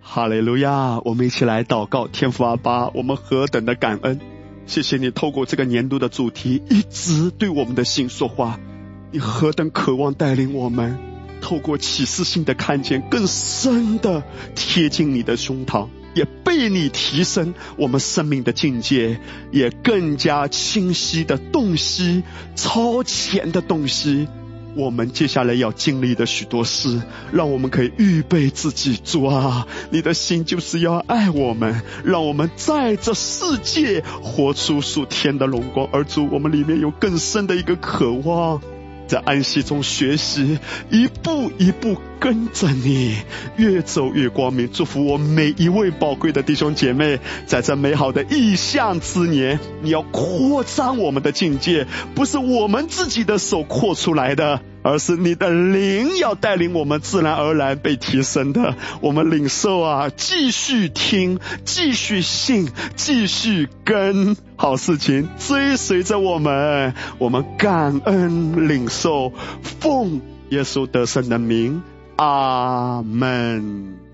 [0.00, 1.00] 哈利路亚！
[1.04, 4.20] 我们一起来祷告，天父阿爸，我们何等的感恩！
[4.66, 8.58] 谢谢你透过这个年度的主题，一直对我们的心说话。
[9.12, 10.98] 你何等渴望带领我们！
[11.40, 14.24] 透过启示性的看见，更深的
[14.56, 19.20] 贴近你的胸膛，也被你提升我们生命的境界，
[19.52, 22.24] 也更加清晰的洞悉
[22.56, 24.26] 超前的东西，
[24.74, 27.00] 我们接下来要经历的许多事，
[27.30, 28.98] 让我们可以预备自己。
[29.04, 35.88] 主啊，你的心就是要爱我们，让我们在这世界活出属天的荣光。
[35.92, 38.60] 而主，我们里面有更深的一个渴望。
[39.06, 40.58] 在安息中学习，
[40.90, 43.16] 一步一步跟着你，
[43.56, 44.68] 越走越光明。
[44.72, 54.60] 祝福我每一位宝贵的弟兄姐妹，在这美好的意象之年，你要扩张我们的境界，不是我们自己的手扩出来的。
[54.82, 69.32] 而是你的灵要带领我们自然而然被提升的，我们领受啊，继续听，继续信，继续跟好事情追随着我们，我们感恩领受，
[69.80, 70.20] 奉
[70.50, 71.82] 耶稣得胜的名，
[72.16, 74.05] 阿门。